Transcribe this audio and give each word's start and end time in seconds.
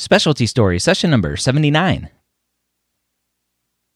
Specialty 0.00 0.46
Story, 0.46 0.78
session 0.78 1.10
number 1.10 1.36
79. 1.36 2.08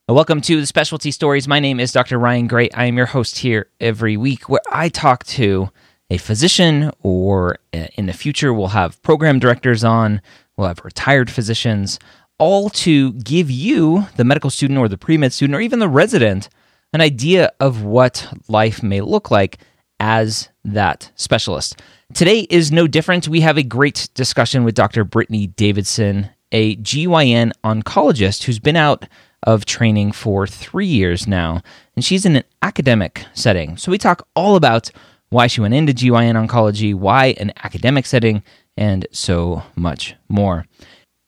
Welcome 0.09 0.41
to 0.41 0.61
the 0.61 0.67
Specialty 0.67 1.13
Stories. 1.13 1.47
My 1.47 1.61
name 1.61 1.79
is 1.79 1.93
Dr. 1.93 2.19
Ryan 2.19 2.49
Gray. 2.49 2.69
I 2.71 2.87
am 2.87 2.97
your 2.97 3.07
host 3.07 3.39
here 3.39 3.69
every 3.81 4.17
week 4.17 4.49
where 4.49 4.61
I 4.69 4.89
talk 4.89 5.23
to 5.27 5.71
a 6.11 6.17
physician, 6.19 6.91
or 7.05 7.59
uh, 7.73 7.87
in 7.95 8.07
the 8.07 8.13
future, 8.13 8.53
we'll 8.53 8.67
have 8.69 9.01
program 9.03 9.39
directors 9.39 9.85
on, 9.85 10.21
we'll 10.57 10.67
have 10.67 10.85
retired 10.85 11.31
physicians, 11.31 12.01
all 12.37 12.69
to 12.71 13.13
give 13.13 13.49
you, 13.49 14.09
the 14.17 14.25
medical 14.25 14.51
student 14.51 14.81
or 14.81 14.89
the 14.89 14.99
pre 14.99 15.17
med 15.17 15.33
student, 15.33 15.55
or 15.55 15.61
even 15.61 15.79
the 15.79 15.89
resident, 15.89 16.49
an 16.93 17.01
idea 17.01 17.53
of 17.61 17.85
what 17.85 18.29
life 18.49 18.83
may 18.83 19.01
look 19.01 19.31
like 19.31 19.59
as 20.03 20.49
that 20.65 21.13
specialist. 21.15 21.81
Today 22.13 22.41
is 22.51 22.73
no 22.73 22.89
different. 22.89 23.29
We 23.29 23.41
have 23.43 23.57
a 23.57 23.63
great 23.63 24.09
discussion 24.15 24.65
with 24.65 24.75
Dr. 24.75 25.05
Brittany 25.05 25.47
Davidson, 25.47 26.29
a 26.51 26.75
GYN 26.77 27.53
oncologist 27.63 28.43
who's 28.43 28.59
been 28.59 28.75
out 28.75 29.07
of 29.45 29.65
training 29.65 30.11
for 30.11 30.45
three 30.45 30.89
years 30.89 31.29
now, 31.29 31.63
and 31.95 32.05
she's 32.05 32.27
in 32.27 32.35
an 32.35 32.45
academic 32.63 33.25
setting. 33.33 33.77
So 33.77 33.93
we 33.93 33.99
talk 33.99 34.27
all 34.35 34.57
about 34.57 34.91
why 35.31 35.47
she 35.47 35.61
went 35.61 35.75
into 35.75 35.93
GYN 35.93 36.35
oncology, 36.35 36.93
why 36.93 37.37
an 37.39 37.53
academic 37.63 38.05
setting, 38.05 38.43
and 38.77 39.07
so 39.13 39.63
much 39.77 40.17
more. 40.29 40.67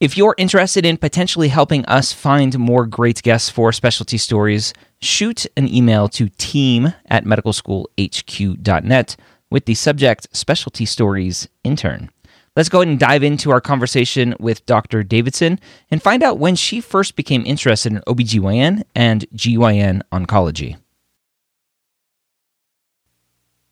If 0.05 0.15
you're 0.15 0.35
interested 0.37 0.85
in 0.85 0.97
potentially 0.97 1.47
helping 1.47 1.83
us 1.85 2.13
find 2.13 2.59
more 2.59 2.85
great 2.85 3.23
guests 3.23 3.49
for 3.49 3.71
specialty 3.71 4.19
stories, 4.19 4.71
shoot 5.01 5.47
an 5.57 5.67
email 5.67 6.07
to 6.09 6.29
team 6.37 6.93
at 7.07 7.25
medicalschoolhq.net 7.25 9.15
with 9.49 9.65
the 9.65 9.73
subject 9.73 10.27
Specialty 10.31 10.85
Stories 10.85 11.47
Intern. 11.63 12.11
Let's 12.55 12.69
go 12.69 12.81
ahead 12.81 12.89
and 12.89 12.99
dive 12.99 13.23
into 13.23 13.49
our 13.49 13.59
conversation 13.59 14.35
with 14.39 14.63
Dr. 14.67 15.01
Davidson 15.01 15.59
and 15.89 16.03
find 16.03 16.21
out 16.21 16.37
when 16.37 16.55
she 16.55 16.81
first 16.81 17.15
became 17.15 17.43
interested 17.43 17.91
in 17.91 18.01
OBGYN 18.01 18.83
and 18.93 19.25
GYN 19.33 20.03
oncology. 20.11 20.77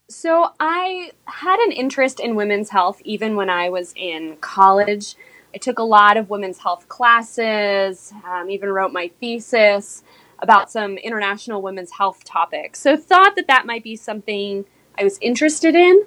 So, 0.09 0.49
I 0.59 1.11
had 1.25 1.59
an 1.59 1.73
interest 1.73 2.19
in 2.19 2.33
women's 2.33 2.71
health 2.71 3.03
even 3.05 3.35
when 3.35 3.51
I 3.51 3.69
was 3.69 3.93
in 3.95 4.37
college. 4.37 5.15
I 5.53 5.57
took 5.59 5.79
a 5.79 5.83
lot 5.83 6.17
of 6.17 6.29
women's 6.29 6.57
health 6.57 6.87
classes, 6.89 8.11
um, 8.25 8.49
even 8.49 8.69
wrote 8.69 8.91
my 8.91 9.09
thesis 9.19 10.03
about 10.39 10.71
some 10.71 10.97
international 10.97 11.61
women's 11.61 11.91
health 11.91 12.23
topics. 12.23 12.79
So, 12.79 12.97
thought 12.97 13.35
that 13.35 13.47
that 13.47 13.65
might 13.65 13.83
be 13.83 13.95
something 13.95 14.65
I 14.97 15.03
was 15.03 15.17
interested 15.21 15.75
in. 15.75 16.03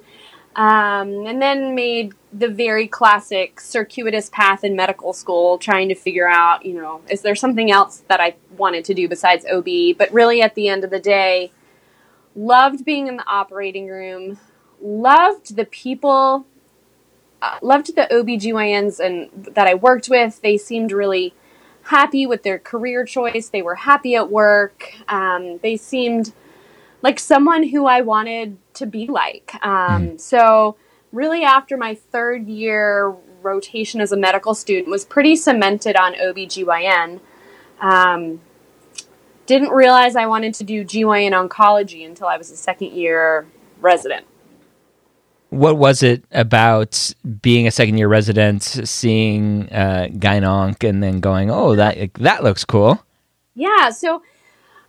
Um, 0.57 1.27
and 1.27 1.41
then 1.43 1.75
made 1.75 2.15
the 2.33 2.49
very 2.49 2.89
classic 2.89 3.61
circuitous 3.61 4.31
path 4.31 4.65
in 4.65 4.75
medical 4.75 5.13
school, 5.13 5.59
trying 5.59 5.91
to 5.91 5.95
figure 5.95 6.27
out, 6.27 6.65
you 6.65 6.73
know, 6.73 7.03
is 7.11 7.21
there 7.21 7.35
something 7.35 7.71
else 7.71 8.05
that 8.09 8.21
I 8.21 8.37
wanted 8.57 8.87
to 8.87 8.95
do 8.95 9.07
besides 9.07 9.45
OB? 9.45 9.99
But 9.99 10.11
really, 10.15 10.41
at 10.41 10.55
the 10.55 10.69
end 10.69 10.83
of 10.83 10.89
the 10.89 10.99
day, 10.99 11.53
loved 12.35 12.87
being 12.87 13.06
in 13.06 13.19
the 13.19 13.27
operating 13.27 13.89
room, 13.89 14.39
loved 14.81 15.56
the 15.56 15.67
people, 15.67 16.47
loved 17.63 17.95
the 17.95 18.09
OBGYNs 18.11 19.01
and 19.01 19.55
that 19.55 19.67
I 19.67 19.75
worked 19.75 20.09
with. 20.09 20.41
They 20.41 20.57
seemed 20.57 20.93
really 20.93 21.35
happy 21.85 22.27
with 22.27 22.43
their 22.43 22.59
career 22.59 23.05
choice. 23.05 23.49
They 23.49 23.63
were 23.63 23.77
happy 23.77 24.15
at 24.17 24.31
work. 24.31 24.93
Um, 25.09 25.59
they 25.59 25.77
seemed 25.77 26.33
like 27.03 27.21
someone 27.21 27.69
who 27.69 27.87
I 27.87 28.01
wanted 28.01 28.59
to 28.75 28.87
be 28.87 29.07
like. 29.07 29.55
Um, 29.63 30.09
mm. 30.09 30.21
So, 30.21 30.77
really, 31.13 31.45
after 31.45 31.77
my 31.77 31.95
third 31.95 32.49
year 32.49 33.15
rotation 33.43 34.01
as 34.01 34.13
a 34.13 34.17
medical 34.17 34.55
student, 34.55 34.89
was 34.89 35.05
pretty 35.05 35.37
cemented 35.37 35.97
on 35.97 36.15
OBGYN. 36.15 37.21
Um, 37.81 38.41
didn't 39.47 39.71
realize 39.71 40.17
I 40.17 40.27
wanted 40.27 40.55
to 40.55 40.65
do 40.65 40.85
GYN 40.85 41.31
oncology 41.31 42.05
until 42.05 42.27
I 42.27 42.37
was 42.37 42.51
a 42.51 42.57
second 42.57 42.93
year 42.93 43.47
resident. 43.81 44.27
What 45.51 45.79
was 45.79 46.03
it 46.03 46.25
about 46.33 47.12
being 47.41 47.67
a 47.67 47.71
second 47.71 47.99
year 47.99 48.09
resident, 48.09 48.62
seeing 48.62 49.69
uh, 49.71 50.09
Gynonc, 50.11 50.87
and 50.89 51.03
then 51.03 51.21
going, 51.21 51.51
"Oh, 51.51 51.77
that 51.77 52.15
that 52.15 52.43
looks 52.43 52.65
cool"? 52.65 53.03
Yeah, 53.55 53.91
so 53.91 54.23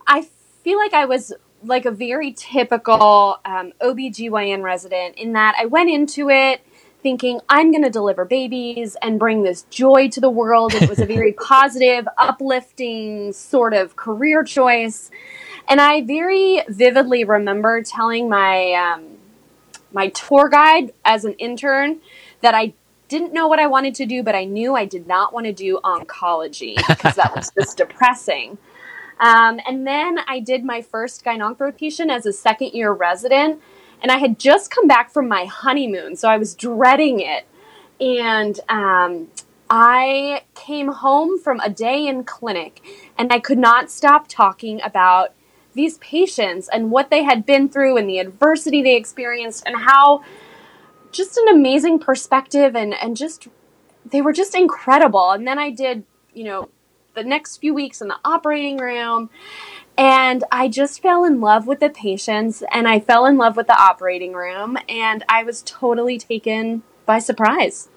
I 0.06 0.26
feel 0.62 0.78
like 0.78 0.94
I 0.94 1.04
was 1.04 1.32
like 1.64 1.86
a 1.86 1.90
very 1.90 2.32
typical 2.32 3.40
um, 3.44 3.72
OBGYN 3.80 4.62
resident 4.62 5.16
in 5.16 5.32
that 5.32 5.54
I 5.58 5.66
went 5.66 5.90
into 5.90 6.30
it 6.30 6.60
thinking 7.02 7.40
I'm 7.48 7.70
going 7.70 7.84
to 7.84 7.90
deliver 7.90 8.24
babies 8.24 8.96
and 9.02 9.18
bring 9.18 9.42
this 9.42 9.62
joy 9.70 10.08
to 10.08 10.20
the 10.20 10.30
world. 10.30 10.74
It 10.74 10.88
was 10.88 10.98
a 10.98 11.06
very 11.06 11.32
positive, 11.48 12.08
uplifting 12.18 13.32
sort 13.32 13.74
of 13.74 13.96
career 13.96 14.42
choice. 14.42 15.10
And 15.68 15.80
I 15.80 16.02
very 16.02 16.62
vividly 16.68 17.24
remember 17.24 17.82
telling 17.82 18.28
my 18.28 18.72
um, 18.72 19.17
my 19.92 20.08
tour 20.08 20.48
guide 20.48 20.92
as 21.04 21.24
an 21.24 21.34
intern 21.34 22.00
that 22.40 22.54
I 22.54 22.74
didn't 23.08 23.32
know 23.32 23.48
what 23.48 23.58
I 23.58 23.66
wanted 23.66 23.94
to 23.96 24.06
do, 24.06 24.22
but 24.22 24.34
I 24.34 24.44
knew 24.44 24.74
I 24.74 24.84
did 24.84 25.06
not 25.06 25.32
want 25.32 25.46
to 25.46 25.52
do 25.52 25.80
oncology 25.82 26.76
because 26.88 27.16
that 27.16 27.34
was 27.34 27.50
just 27.58 27.78
depressing. 27.78 28.58
Um, 29.20 29.60
and 29.66 29.86
then 29.86 30.18
I 30.28 30.40
did 30.40 30.64
my 30.64 30.82
first 30.82 31.24
gynonc 31.24 31.58
rotation 31.58 32.10
as 32.10 32.26
a 32.26 32.32
second 32.32 32.72
year 32.72 32.92
resident. 32.92 33.60
And 34.00 34.12
I 34.12 34.18
had 34.18 34.38
just 34.38 34.70
come 34.70 34.86
back 34.86 35.10
from 35.10 35.26
my 35.26 35.44
honeymoon, 35.46 36.14
so 36.14 36.28
I 36.28 36.36
was 36.36 36.54
dreading 36.54 37.18
it. 37.18 37.46
And 38.00 38.60
um, 38.68 39.26
I 39.68 40.42
came 40.54 40.92
home 40.92 41.38
from 41.40 41.58
a 41.60 41.68
day 41.68 42.06
in 42.06 42.22
clinic, 42.22 42.80
and 43.18 43.32
I 43.32 43.40
could 43.40 43.58
not 43.58 43.90
stop 43.90 44.28
talking 44.28 44.80
about 44.82 45.32
these 45.78 45.96
patients 45.98 46.68
and 46.68 46.90
what 46.90 47.08
they 47.08 47.22
had 47.22 47.46
been 47.46 47.68
through 47.68 47.96
and 47.96 48.08
the 48.08 48.18
adversity 48.18 48.82
they 48.82 48.96
experienced, 48.96 49.62
and 49.64 49.76
how 49.76 50.22
just 51.12 51.38
an 51.38 51.48
amazing 51.48 51.98
perspective 51.98 52.76
and, 52.76 52.92
and 52.94 53.16
just 53.16 53.48
they 54.04 54.20
were 54.20 54.32
just 54.32 54.54
incredible. 54.54 55.30
And 55.30 55.46
then 55.46 55.58
I 55.58 55.70
did, 55.70 56.04
you 56.34 56.44
know, 56.44 56.68
the 57.14 57.24
next 57.24 57.58
few 57.58 57.72
weeks 57.74 58.00
in 58.00 58.08
the 58.08 58.18
operating 58.24 58.78
room. 58.78 59.30
And 59.96 60.44
I 60.52 60.68
just 60.68 61.00
fell 61.02 61.24
in 61.24 61.40
love 61.40 61.66
with 61.66 61.80
the 61.80 61.90
patients 61.90 62.62
and 62.70 62.86
I 62.86 63.00
fell 63.00 63.26
in 63.26 63.36
love 63.36 63.56
with 63.56 63.66
the 63.66 63.80
operating 63.80 64.32
room. 64.32 64.78
And 64.88 65.24
I 65.28 65.42
was 65.42 65.62
totally 65.62 66.18
taken 66.18 66.82
by 67.06 67.18
surprise. 67.18 67.88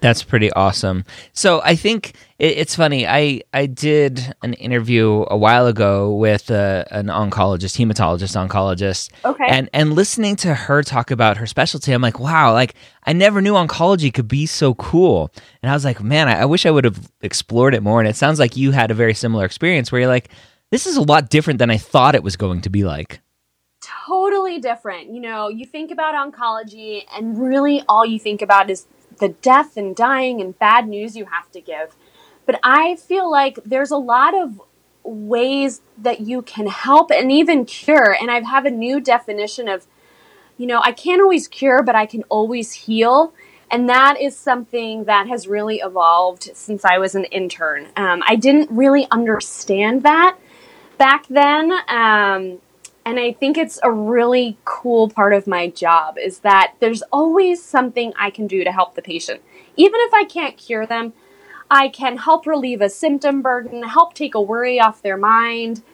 That's 0.00 0.22
pretty 0.22 0.52
awesome. 0.52 1.04
So 1.32 1.62
I 1.64 1.74
think 1.74 2.12
it, 2.38 2.58
it's 2.58 2.76
funny. 2.76 3.06
I 3.06 3.40
I 3.54 3.66
did 3.66 4.34
an 4.42 4.52
interview 4.54 5.24
a 5.28 5.36
while 5.36 5.66
ago 5.66 6.14
with 6.14 6.50
uh, 6.50 6.84
an 6.90 7.06
oncologist, 7.06 7.78
hematologist, 7.78 8.36
oncologist. 8.36 9.10
Okay. 9.24 9.46
And 9.48 9.70
and 9.72 9.94
listening 9.94 10.36
to 10.36 10.54
her 10.54 10.82
talk 10.82 11.10
about 11.10 11.38
her 11.38 11.46
specialty, 11.46 11.92
I'm 11.92 12.02
like, 12.02 12.20
wow, 12.20 12.52
like 12.52 12.74
I 13.04 13.14
never 13.14 13.40
knew 13.40 13.54
oncology 13.54 14.12
could 14.12 14.28
be 14.28 14.44
so 14.44 14.74
cool. 14.74 15.32
And 15.62 15.70
I 15.70 15.74
was 15.74 15.84
like, 15.84 16.02
man, 16.02 16.28
I, 16.28 16.40
I 16.40 16.44
wish 16.44 16.66
I 16.66 16.70
would 16.70 16.84
have 16.84 17.10
explored 17.22 17.74
it 17.74 17.82
more. 17.82 17.98
And 17.98 18.08
it 18.08 18.16
sounds 18.16 18.38
like 18.38 18.56
you 18.56 18.72
had 18.72 18.90
a 18.90 18.94
very 18.94 19.14
similar 19.14 19.46
experience 19.46 19.90
where 19.90 20.02
you're 20.02 20.10
like, 20.10 20.28
this 20.70 20.86
is 20.86 20.96
a 20.96 21.02
lot 21.02 21.30
different 21.30 21.58
than 21.58 21.70
I 21.70 21.78
thought 21.78 22.14
it 22.14 22.22
was 22.22 22.36
going 22.36 22.60
to 22.62 22.70
be 22.70 22.84
like 22.84 23.20
totally 24.06 24.58
different. 24.58 25.10
You 25.12 25.20
know, 25.20 25.48
you 25.48 25.64
think 25.64 25.90
about 25.90 26.14
oncology 26.14 27.04
and 27.14 27.38
really 27.38 27.82
all 27.88 28.04
you 28.04 28.18
think 28.18 28.42
about 28.42 28.68
is 28.70 28.86
the 29.18 29.28
death 29.28 29.76
and 29.76 29.94
dying 29.94 30.40
and 30.40 30.58
bad 30.58 30.88
news 30.88 31.16
you 31.16 31.26
have 31.26 31.50
to 31.52 31.60
give. 31.60 31.94
But 32.44 32.60
I 32.62 32.96
feel 32.96 33.30
like 33.30 33.58
there's 33.64 33.90
a 33.90 33.96
lot 33.96 34.34
of 34.34 34.60
ways 35.02 35.80
that 35.98 36.20
you 36.20 36.42
can 36.42 36.66
help 36.66 37.10
and 37.10 37.30
even 37.30 37.64
cure. 37.64 38.16
And 38.18 38.30
I 38.30 38.40
have 38.40 38.64
a 38.64 38.70
new 38.70 39.00
definition 39.00 39.68
of, 39.68 39.86
you 40.56 40.66
know, 40.66 40.80
I 40.82 40.92
can't 40.92 41.20
always 41.20 41.48
cure, 41.48 41.82
but 41.82 41.94
I 41.94 42.06
can 42.06 42.22
always 42.24 42.72
heal. 42.72 43.32
And 43.70 43.88
that 43.88 44.20
is 44.20 44.36
something 44.36 45.04
that 45.04 45.26
has 45.26 45.48
really 45.48 45.78
evolved 45.78 46.50
since 46.54 46.84
I 46.84 46.98
was 46.98 47.14
an 47.14 47.24
intern. 47.24 47.88
Um, 47.96 48.22
I 48.26 48.36
didn't 48.36 48.70
really 48.70 49.08
understand 49.10 50.02
that 50.04 50.38
back 50.98 51.26
then. 51.28 51.72
Um, 51.88 52.58
And 53.06 53.20
I 53.20 53.32
think 53.32 53.56
it's 53.56 53.78
a 53.84 53.90
really 53.90 54.58
cool 54.64 55.08
part 55.08 55.32
of 55.32 55.46
my 55.46 55.68
job 55.68 56.18
is 56.18 56.40
that 56.40 56.74
there's 56.80 57.02
always 57.12 57.62
something 57.62 58.12
I 58.18 58.30
can 58.30 58.48
do 58.48 58.64
to 58.64 58.72
help 58.72 58.96
the 58.96 59.00
patient. 59.00 59.42
Even 59.76 60.00
if 60.00 60.12
I 60.12 60.24
can't 60.24 60.56
cure 60.56 60.86
them, 60.86 61.12
I 61.70 61.88
can 61.88 62.16
help 62.16 62.46
relieve 62.46 62.80
a 62.80 62.90
symptom 62.90 63.42
burden, 63.42 63.84
help 63.84 64.14
take 64.14 64.34
a 64.34 64.40
worry 64.40 64.80
off 64.80 65.02
their 65.02 65.16
mind. 65.16 65.84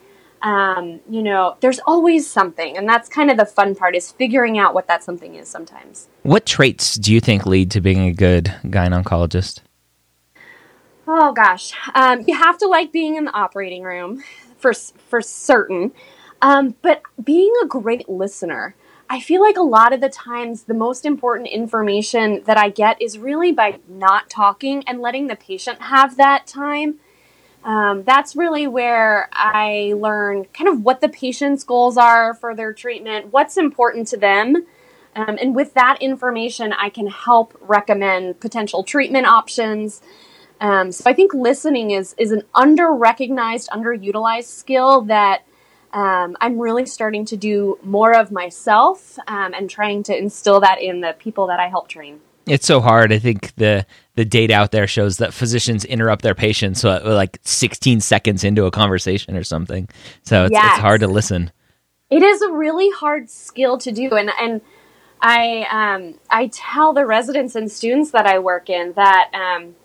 Um, 0.40 1.00
you 1.08 1.22
know, 1.22 1.58
there's 1.60 1.80
always 1.80 2.28
something, 2.28 2.78
and 2.78 2.88
that's 2.88 3.10
kind 3.10 3.30
of 3.30 3.36
the 3.36 3.44
fun 3.44 3.74
part 3.74 3.94
is 3.94 4.10
figuring 4.10 4.58
out 4.58 4.72
what 4.72 4.88
that 4.88 5.04
something 5.04 5.34
is 5.34 5.48
sometimes. 5.48 6.08
What 6.22 6.46
traits 6.46 6.94
do 6.94 7.12
you 7.12 7.20
think 7.20 7.44
lead 7.44 7.70
to 7.72 7.82
being 7.82 8.06
a 8.06 8.12
good 8.12 8.46
gyne 8.64 8.90
oncologist? 8.90 9.60
Oh 11.06 11.32
gosh, 11.32 11.74
um, 11.94 12.24
you 12.26 12.34
have 12.34 12.56
to 12.58 12.66
like 12.66 12.90
being 12.90 13.16
in 13.16 13.26
the 13.26 13.32
operating 13.32 13.82
room 13.82 14.24
for 14.56 14.72
for 14.72 15.20
certain, 15.20 15.92
um, 16.42 16.74
but 16.82 17.02
being 17.22 17.52
a 17.62 17.66
great 17.66 18.08
listener. 18.08 18.74
I 19.08 19.20
feel 19.20 19.42
like 19.42 19.58
a 19.58 19.62
lot 19.62 19.92
of 19.92 20.00
the 20.00 20.08
times 20.08 20.64
the 20.64 20.74
most 20.74 21.04
important 21.04 21.48
information 21.48 22.42
that 22.44 22.56
I 22.56 22.70
get 22.70 23.00
is 23.00 23.18
really 23.18 23.52
by 23.52 23.78
not 23.86 24.30
talking 24.30 24.82
and 24.86 25.00
letting 25.00 25.26
the 25.26 25.36
patient 25.36 25.82
have 25.82 26.16
that 26.16 26.46
time. 26.46 26.98
Um, 27.62 28.02
that's 28.04 28.34
really 28.34 28.66
where 28.66 29.28
I 29.32 29.92
learn 29.96 30.46
kind 30.46 30.66
of 30.66 30.82
what 30.82 31.00
the 31.00 31.08
patient's 31.08 31.62
goals 31.62 31.96
are 31.96 32.34
for 32.34 32.54
their 32.54 32.72
treatment, 32.72 33.32
what's 33.32 33.56
important 33.56 34.08
to 34.08 34.16
them. 34.16 34.66
Um, 35.14 35.36
and 35.40 35.54
with 35.54 35.74
that 35.74 35.98
information, 36.00 36.72
I 36.72 36.88
can 36.88 37.06
help 37.06 37.56
recommend 37.60 38.40
potential 38.40 38.82
treatment 38.82 39.26
options. 39.26 40.00
Um, 40.60 40.90
so 40.90 41.04
I 41.06 41.12
think 41.12 41.34
listening 41.34 41.90
is 41.90 42.14
is 42.16 42.32
an 42.32 42.44
under 42.54 42.90
recognized, 42.92 43.68
underutilized 43.70 44.44
skill 44.44 45.02
that 45.02 45.44
um, 45.92 46.36
I'm 46.40 46.58
really 46.58 46.86
starting 46.86 47.24
to 47.26 47.36
do 47.36 47.78
more 47.82 48.16
of 48.16 48.30
myself 48.30 49.18
um, 49.26 49.52
and 49.54 49.68
trying 49.68 50.02
to 50.04 50.16
instill 50.16 50.60
that 50.60 50.80
in 50.80 51.00
the 51.00 51.14
people 51.18 51.46
that 51.48 51.60
I 51.60 51.68
help 51.68 51.88
train. 51.88 52.20
It's 52.46 52.66
so 52.66 52.80
hard. 52.80 53.12
I 53.12 53.18
think 53.18 53.54
the 53.54 53.86
the 54.14 54.24
data 54.24 54.54
out 54.54 54.72
there 54.72 54.86
shows 54.86 55.18
that 55.18 55.32
physicians 55.32 55.84
interrupt 55.84 56.22
their 56.22 56.34
patients 56.34 56.84
uh, 56.84 57.00
like 57.04 57.38
16 57.44 58.00
seconds 58.00 58.42
into 58.42 58.64
a 58.64 58.70
conversation 58.70 59.36
or 59.36 59.44
something. 59.44 59.88
So 60.24 60.44
it's, 60.44 60.52
yes. 60.52 60.72
it's 60.72 60.80
hard 60.80 61.00
to 61.00 61.06
listen. 61.06 61.52
It 62.10 62.22
is 62.22 62.42
a 62.42 62.50
really 62.50 62.90
hard 62.90 63.30
skill 63.30 63.78
to 63.78 63.92
do, 63.92 64.10
and 64.10 64.30
and 64.40 64.60
I 65.20 65.66
um, 65.70 66.18
I 66.30 66.48
tell 66.48 66.92
the 66.92 67.06
residents 67.06 67.54
and 67.54 67.70
students 67.70 68.10
that 68.10 68.26
I 68.26 68.40
work 68.40 68.68
in 68.68 68.92
that 68.94 69.30
um, 69.32 69.76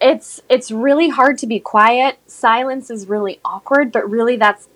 it's 0.00 0.40
it's 0.48 0.70
really 0.70 1.10
hard 1.10 1.36
to 1.38 1.46
be 1.46 1.60
quiet. 1.60 2.18
Silence 2.26 2.90
is 2.90 3.08
really 3.08 3.40
awkward, 3.44 3.92
but 3.92 4.08
really 4.08 4.36
that's 4.36 4.68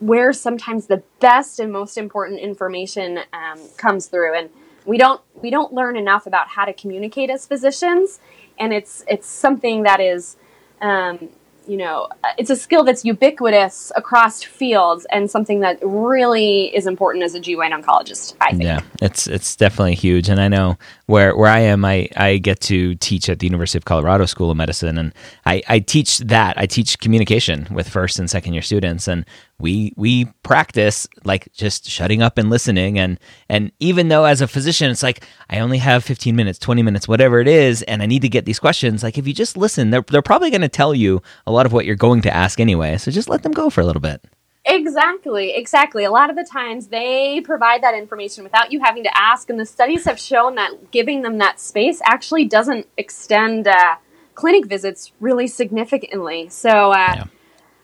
where 0.00 0.32
sometimes 0.32 0.86
the 0.86 1.02
best 1.20 1.58
and 1.58 1.72
most 1.72 1.98
important 1.98 2.40
information 2.40 3.20
um, 3.32 3.58
comes 3.76 4.06
through 4.06 4.34
and 4.36 4.50
we 4.84 4.98
don't 4.98 5.20
we 5.42 5.50
don't 5.50 5.72
learn 5.72 5.96
enough 5.96 6.26
about 6.26 6.48
how 6.48 6.64
to 6.64 6.72
communicate 6.72 7.30
as 7.30 7.46
physicians 7.46 8.20
and 8.58 8.72
it's 8.72 9.04
it's 9.08 9.26
something 9.26 9.82
that 9.82 10.00
is 10.00 10.36
um, 10.80 11.30
you 11.66 11.76
know, 11.76 12.08
it's 12.38 12.50
a 12.50 12.56
skill 12.56 12.84
that's 12.84 13.04
ubiquitous 13.04 13.90
across 13.96 14.42
fields 14.42 15.06
and 15.10 15.30
something 15.30 15.60
that 15.60 15.78
really 15.82 16.74
is 16.74 16.86
important 16.86 17.24
as 17.24 17.34
a 17.34 17.40
GYN 17.40 17.82
oncologist. 17.82 18.34
I 18.40 18.50
think. 18.50 18.62
Yeah, 18.62 18.80
it's 19.02 19.26
it's 19.26 19.56
definitely 19.56 19.94
huge, 19.94 20.28
and 20.28 20.40
I 20.40 20.48
know 20.48 20.78
where 21.06 21.36
where 21.36 21.50
I 21.50 21.60
am, 21.60 21.84
I 21.84 22.08
I 22.16 22.38
get 22.38 22.60
to 22.62 22.94
teach 22.96 23.28
at 23.28 23.38
the 23.38 23.46
University 23.46 23.78
of 23.78 23.84
Colorado 23.84 24.26
School 24.26 24.50
of 24.50 24.56
Medicine, 24.56 24.98
and 24.98 25.14
I 25.44 25.62
I 25.68 25.78
teach 25.78 26.18
that. 26.18 26.58
I 26.58 26.66
teach 26.66 26.98
communication 26.98 27.68
with 27.70 27.88
first 27.88 28.18
and 28.18 28.28
second 28.28 28.52
year 28.54 28.62
students, 28.62 29.06
and 29.08 29.24
we 29.58 29.92
we 29.96 30.26
practice 30.42 31.06
like 31.24 31.50
just 31.52 31.88
shutting 31.88 32.22
up 32.22 32.36
and 32.38 32.50
listening 32.50 32.98
and 32.98 33.18
and 33.48 33.72
even 33.80 34.08
though 34.08 34.24
as 34.24 34.40
a 34.42 34.48
physician 34.48 34.90
it's 34.90 35.02
like 35.02 35.24
I 35.48 35.60
only 35.60 35.78
have 35.78 36.04
15 36.04 36.36
minutes 36.36 36.58
20 36.58 36.82
minutes 36.82 37.08
whatever 37.08 37.40
it 37.40 37.48
is 37.48 37.82
and 37.82 38.02
I 38.02 38.06
need 38.06 38.22
to 38.22 38.28
get 38.28 38.44
these 38.44 38.58
questions 38.58 39.02
like 39.02 39.16
if 39.16 39.26
you 39.26 39.32
just 39.32 39.56
listen 39.56 39.90
they're 39.90 40.02
they're 40.02 40.22
probably 40.22 40.50
going 40.50 40.60
to 40.60 40.68
tell 40.68 40.94
you 40.94 41.22
a 41.46 41.52
lot 41.52 41.64
of 41.64 41.72
what 41.72 41.86
you're 41.86 41.96
going 41.96 42.20
to 42.22 42.34
ask 42.34 42.60
anyway 42.60 42.98
so 42.98 43.10
just 43.10 43.30
let 43.30 43.42
them 43.42 43.52
go 43.52 43.70
for 43.70 43.80
a 43.80 43.86
little 43.86 44.00
bit 44.02 44.22
Exactly, 44.66 45.54
exactly. 45.54 46.04
A 46.04 46.10
lot 46.10 46.28
of 46.28 46.34
the 46.34 46.44
times 46.44 46.88
they 46.88 47.40
provide 47.40 47.82
that 47.84 47.94
information 47.94 48.42
without 48.42 48.72
you 48.72 48.80
having 48.80 49.04
to 49.04 49.16
ask, 49.16 49.48
and 49.48 49.60
the 49.60 49.64
studies 49.64 50.04
have 50.04 50.18
shown 50.18 50.56
that 50.56 50.90
giving 50.90 51.22
them 51.22 51.38
that 51.38 51.60
space 51.60 52.00
actually 52.04 52.44
doesn't 52.46 52.88
extend 52.96 53.68
uh, 53.68 53.96
clinic 54.34 54.66
visits 54.66 55.12
really 55.20 55.46
significantly. 55.46 56.48
So, 56.48 56.90
uh, 56.90 57.14
yeah. 57.16 57.24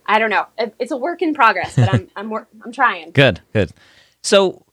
I 0.07 0.19
don't 0.19 0.31
know. 0.31 0.47
It's 0.59 0.91
a 0.91 0.97
work 0.97 1.23
in 1.23 1.35
progress, 1.35 1.77
but 1.77 1.89
I'm 1.95 2.11
I'm 2.17 2.33
I'm 2.65 2.73
trying. 2.73 3.11
Good, 3.15 3.41
good. 3.53 3.71
So, 4.25 4.65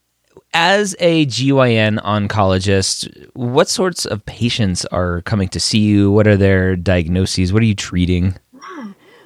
as 0.54 0.96
a 1.00 1.28
GYN 1.28 2.00
oncologist, 2.00 3.28
what 3.34 3.70
sorts 3.70 4.06
of 4.06 4.26
patients 4.26 4.86
are 4.86 5.22
coming 5.22 5.48
to 5.50 5.60
see 5.60 5.80
you? 5.80 6.12
What 6.12 6.28
are 6.28 6.38
their 6.38 6.76
diagnoses? 6.76 7.54
What 7.54 7.62
are 7.62 7.68
you 7.68 7.76
treating? 7.76 8.36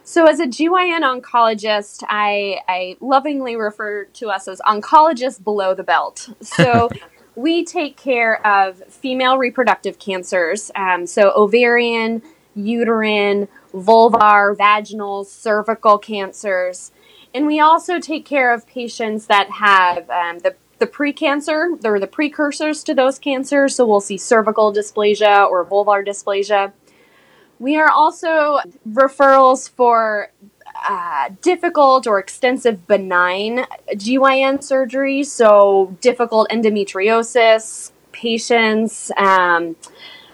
So, 0.06 0.26
as 0.26 0.40
a 0.42 0.46
GYN 0.46 1.00
oncologist, 1.02 2.04
I, 2.10 2.60
I 2.68 2.98
lovingly 3.00 3.56
refer 3.56 4.04
to 4.06 4.30
us 4.30 4.50
as 4.50 4.60
oncologists 4.62 5.42
below 5.42 5.74
the 5.74 5.84
belt. 5.84 6.30
So, 6.42 6.90
we 7.36 7.64
take 7.64 7.96
care 7.96 8.46
of 8.46 8.84
female 8.88 9.38
reproductive 9.38 10.00
cancers, 10.00 10.72
um, 10.76 11.08
so 11.08 11.32
ovarian, 11.36 12.22
uterine, 12.54 13.48
vulvar, 13.74 14.56
vaginal, 14.56 15.24
cervical 15.24 15.98
cancers. 15.98 16.92
And 17.34 17.48
we 17.48 17.60
also 17.60 18.00
take 18.00 18.26
care 18.26 18.54
of 18.54 18.68
patients 18.68 19.26
that 19.28 19.50
have 19.52 20.10
um, 20.10 20.40
the, 20.40 20.56
the 20.78 20.86
precancer, 20.86 21.80
they're 21.82 22.00
the 22.00 22.08
precursors 22.08 22.84
to 22.84 22.94
those 22.94 23.18
cancers. 23.18 23.76
So 23.76 23.88
we'll 23.88 24.02
see 24.02 24.18
cervical 24.18 24.72
dysplasia 24.72 25.50
or 25.50 25.66
vulvar 25.66 26.06
dysplasia. 26.06 26.74
We 27.64 27.78
are 27.78 27.90
also 27.90 28.60
referrals 28.86 29.70
for 29.70 30.34
uh, 30.86 31.30
difficult 31.42 32.06
or 32.06 32.20
extensive 32.20 32.86
benign 32.88 33.66
GYN 33.92 34.62
surgery, 34.62 35.24
so 35.24 35.96
difficult 36.02 36.50
endometriosis 36.50 37.94
patients. 38.12 39.12
Um, 39.16 39.78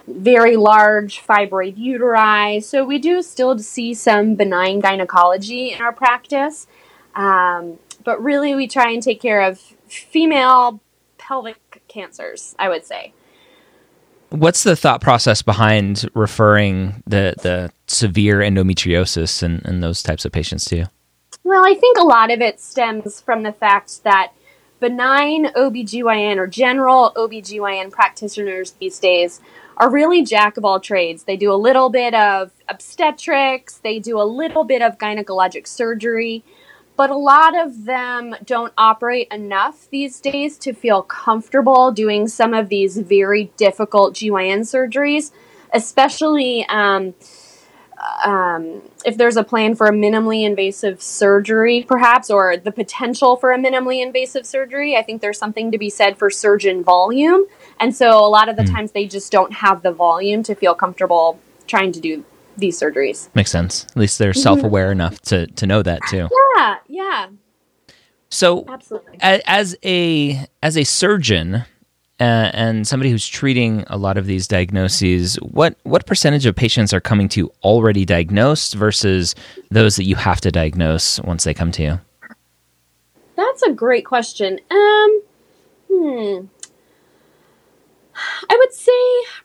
very 0.08 0.58
large 0.58 1.22
fibroid 1.22 1.78
uteri. 1.78 2.64
So 2.64 2.84
we 2.84 2.98
do 2.98 3.22
still 3.22 3.60
see 3.60 3.94
some 3.94 4.34
benign 4.34 4.80
gynecology 4.80 5.72
in 5.72 5.84
our 5.84 5.94
practice, 5.94 6.66
um, 7.14 7.78
but 8.04 8.20
really 8.24 8.56
we 8.56 8.68
try 8.68 8.90
and 8.90 9.04
take 9.04 9.22
care 9.22 9.42
of 9.42 9.60
female 9.86 10.82
pelvic 11.20 11.84
cancers. 11.88 12.56
I 12.58 12.70
would 12.70 12.86
say. 12.86 13.14
What's 14.30 14.64
the 14.64 14.76
thought 14.76 15.02
process 15.02 15.42
behind 15.42 16.08
referring 16.14 17.04
the 17.08 17.34
the 17.42 17.72
severe 17.88 18.40
endometriosis 18.40 19.42
and, 19.42 19.66
and 19.66 19.82
those 19.82 20.04
types 20.04 20.24
of 20.26 20.32
patients 20.32 20.66
to 20.66 20.78
you? 20.78 20.86
Well, 21.44 21.66
I 21.66 21.74
think 21.74 21.98
a 21.98 22.04
lot 22.04 22.32
of 22.32 22.42
it 22.42 22.60
stems 22.60 23.22
from 23.22 23.44
the 23.44 23.52
fact 23.52 24.04
that 24.04 24.34
benign 24.80 25.46
OBGYN 25.48 26.38
or 26.38 26.48
general 26.48 27.12
OBGYN 27.16 27.92
practitioners 27.92 28.72
these 28.80 29.00
days 29.00 29.42
are 29.78 29.90
really 29.90 30.24
jack 30.24 30.58
of 30.58 30.66
all 30.66 30.80
trades. 30.80 31.24
They 31.24 31.38
do 31.38 31.52
a 31.52 31.56
little 31.56 31.90
bit 31.90 32.14
of 32.14 32.52
obstetrics, 32.68 33.78
they 33.78 34.00
do 34.00 34.20
a 34.20 34.24
little 34.24 34.64
bit 34.64 34.82
of 34.82 34.98
gynecologic 34.98 35.68
surgery, 35.68 36.44
but 37.00 37.12
a 37.12 37.16
lot 37.16 37.58
of 37.58 37.86
them 37.86 38.36
don't 38.44 38.74
operate 38.78 39.30
enough 39.32 39.90
these 39.90 40.20
days 40.20 40.58
to 40.58 40.74
feel 40.74 41.02
comfortable 41.02 41.94
doing 41.94 42.28
some 42.28 42.54
of 42.54 42.68
these 42.68 42.98
very 42.98 43.46
difficult 43.56 44.14
GYN 44.14 44.64
surgeries, 44.68 45.32
especially. 45.74 46.66
Um, 46.68 47.14
um, 48.26 48.82
if 49.06 49.16
there's 49.16 49.38
a 49.38 49.46
plan 49.46 49.76
for 49.76 49.88
a 49.88 49.92
minimally 49.92 50.46
invasive 50.46 51.02
surgery, 51.02 51.86
perhaps, 51.88 52.30
or 52.30 52.58
the 52.58 52.72
potential 52.72 53.38
for 53.38 53.54
a 53.54 53.58
minimally 53.58 54.04
invasive 54.04 54.46
surgery, 54.46 54.98
I 54.98 55.02
think 55.02 55.22
there's 55.22 55.40
something 55.40 55.72
to 55.72 55.78
be 55.78 55.90
said 55.90 56.18
for 56.18 56.30
surgeon 56.30 56.84
volume. 56.84 57.46
And 57.80 57.96
so 57.96 58.10
a 58.10 58.28
lot 58.28 58.50
of 58.50 58.58
the 58.58 58.64
mm. 58.64 58.74
times 58.74 58.92
they 58.92 59.08
just 59.08 59.32
don't 59.32 59.54
have 59.54 59.84
the 59.84 59.94
volume 59.94 60.44
to 60.44 60.54
feel 60.54 60.76
comfortable 60.76 61.40
trying 61.66 61.94
to 61.94 62.02
do 62.02 62.26
these 62.60 62.80
surgeries. 62.80 63.34
Makes 63.36 63.52
sense. 63.52 63.86
At 63.86 63.98
least 63.98 64.18
they're 64.20 64.32
mm-hmm. 64.32 64.40
self 64.40 64.64
aware 64.64 64.92
enough 64.92 65.20
to, 65.24 65.48
to 65.48 65.68
know 65.68 65.82
that 65.84 66.02
too. 66.10 66.28
Yeah, 66.58 66.76
yeah. 66.88 67.28
So, 68.30 68.66
Absolutely. 68.68 69.18
as 69.22 69.76
a 69.84 70.46
as 70.62 70.78
a 70.78 70.84
surgeon, 70.84 71.66
uh, 72.20 72.52
and 72.54 72.88
somebody 72.88 73.10
who's 73.10 73.28
treating 73.28 73.84
a 73.88 73.98
lot 73.98 74.18
of 74.18 74.26
these 74.26 74.48
diagnoses, 74.48 75.36
what 75.38 75.78
what 75.84 76.06
percentage 76.06 76.46
of 76.46 76.56
patients 76.56 76.94
are 76.94 77.00
coming 77.00 77.30
to 77.30 77.40
you 77.40 77.52
already 77.64 78.06
diagnosed 78.06 78.76
versus 78.76 79.36
those 79.72 79.96
that 79.96 80.04
you 80.04 80.16
have 80.16 80.42
to 80.42 80.52
diagnose 80.52 81.20
once 81.22 81.44
they 81.46 81.54
come 81.54 81.72
to 81.72 81.82
you? 81.84 82.00
That's 83.36 83.64
a 83.64 83.72
great 83.72 84.06
question. 84.06 84.60
Um, 84.70 85.22
hmm. 85.92 86.46
I 88.50 88.58
would 88.58 88.74
say 88.74 88.92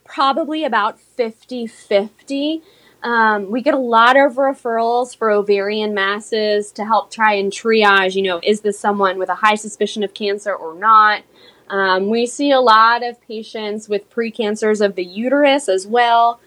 probably 0.03 0.65
about 0.65 0.99
50 0.99 1.67
50. 1.67 2.61
Um, 3.05 3.51
we 3.51 3.61
get 3.61 3.75
a 3.75 3.79
lot 3.79 4.17
of 4.17 4.33
referrals 4.33 5.15
for 5.15 5.29
ovarian 5.29 5.93
masses 5.93 6.71
to 6.71 6.83
help 6.83 7.11
try 7.11 7.33
and 7.33 7.51
triage, 7.51 8.15
you 8.15 8.23
know, 8.23 8.39
is 8.41 8.61
this 8.61 8.79
someone 8.79 9.19
with 9.19 9.29
a 9.29 9.35
high 9.35 9.53
suspicion 9.53 10.01
of 10.01 10.15
cancer 10.15 10.51
or 10.51 10.73
not? 10.73 11.21
Um, 11.69 12.09
we 12.09 12.25
see 12.25 12.49
a 12.49 12.59
lot 12.59 13.03
of 13.03 13.21
patients 13.21 13.87
with 13.87 14.09
precancers 14.09 14.83
of 14.83 14.95
the 14.95 15.05
uterus 15.05 15.69
as 15.69 15.85
well. 15.85 16.39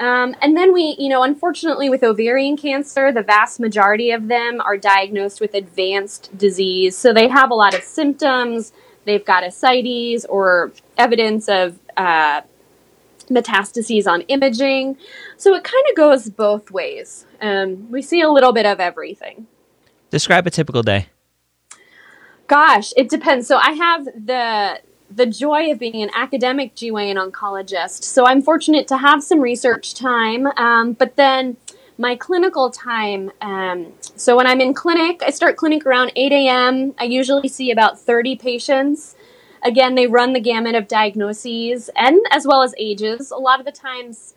Um, 0.00 0.34
and 0.42 0.56
then 0.56 0.72
we, 0.72 0.96
you 0.98 1.08
know, 1.08 1.22
unfortunately 1.22 1.88
with 1.88 2.02
ovarian 2.02 2.56
cancer, 2.56 3.12
the 3.12 3.22
vast 3.22 3.60
majority 3.60 4.10
of 4.10 4.26
them 4.26 4.60
are 4.60 4.76
diagnosed 4.76 5.40
with 5.40 5.54
advanced 5.54 6.36
disease. 6.36 6.96
So 6.96 7.12
they 7.12 7.28
have 7.28 7.52
a 7.52 7.54
lot 7.54 7.74
of 7.74 7.82
symptoms. 7.82 8.72
They've 9.04 9.24
got 9.24 9.44
ascites 9.44 10.24
or 10.24 10.72
evidence 10.98 11.48
of 11.48 11.78
uh, 11.96 12.40
metastases 13.34 14.06
on 14.06 14.22
imaging. 14.22 14.96
So 15.36 15.54
it 15.54 15.64
kind 15.64 15.84
of 15.90 15.96
goes 15.96 16.30
both 16.30 16.70
ways. 16.70 17.26
Um, 17.40 17.90
we 17.90 18.02
see 18.02 18.20
a 18.20 18.30
little 18.30 18.52
bit 18.52 18.66
of 18.66 18.80
everything. 18.80 19.46
Describe 20.10 20.46
a 20.46 20.50
typical 20.50 20.82
day. 20.82 21.06
Gosh, 22.46 22.92
it 22.96 23.08
depends. 23.08 23.46
So 23.46 23.56
I 23.56 23.72
have 23.72 24.04
the 24.04 24.80
the 25.14 25.26
joy 25.26 25.70
of 25.70 25.78
being 25.78 26.02
an 26.02 26.10
academic 26.14 26.74
GYN 26.74 27.16
oncologist. 27.16 28.02
So 28.02 28.26
I'm 28.26 28.40
fortunate 28.40 28.88
to 28.88 28.96
have 28.96 29.22
some 29.22 29.40
research 29.40 29.94
time, 29.94 30.46
um, 30.56 30.94
but 30.94 31.16
then 31.16 31.56
my 31.98 32.16
clinical 32.16 32.70
time. 32.70 33.30
Um, 33.40 33.92
so 34.00 34.36
when 34.36 34.46
I'm 34.46 34.60
in 34.60 34.74
clinic, 34.74 35.22
I 35.24 35.30
start 35.30 35.56
clinic 35.56 35.86
around 35.86 36.12
8 36.16 36.32
a.m. 36.32 36.94
I 36.98 37.04
usually 37.04 37.48
see 37.48 37.70
about 37.70 37.98
30 37.98 38.36
patients. 38.36 39.14
Again, 39.64 39.94
they 39.94 40.06
run 40.06 40.32
the 40.32 40.40
gamut 40.40 40.74
of 40.74 40.88
diagnoses 40.88 41.88
and 41.96 42.20
as 42.30 42.46
well 42.46 42.62
as 42.62 42.74
ages. 42.78 43.30
A 43.30 43.36
lot 43.36 43.60
of 43.60 43.66
the 43.66 43.72
times, 43.72 44.34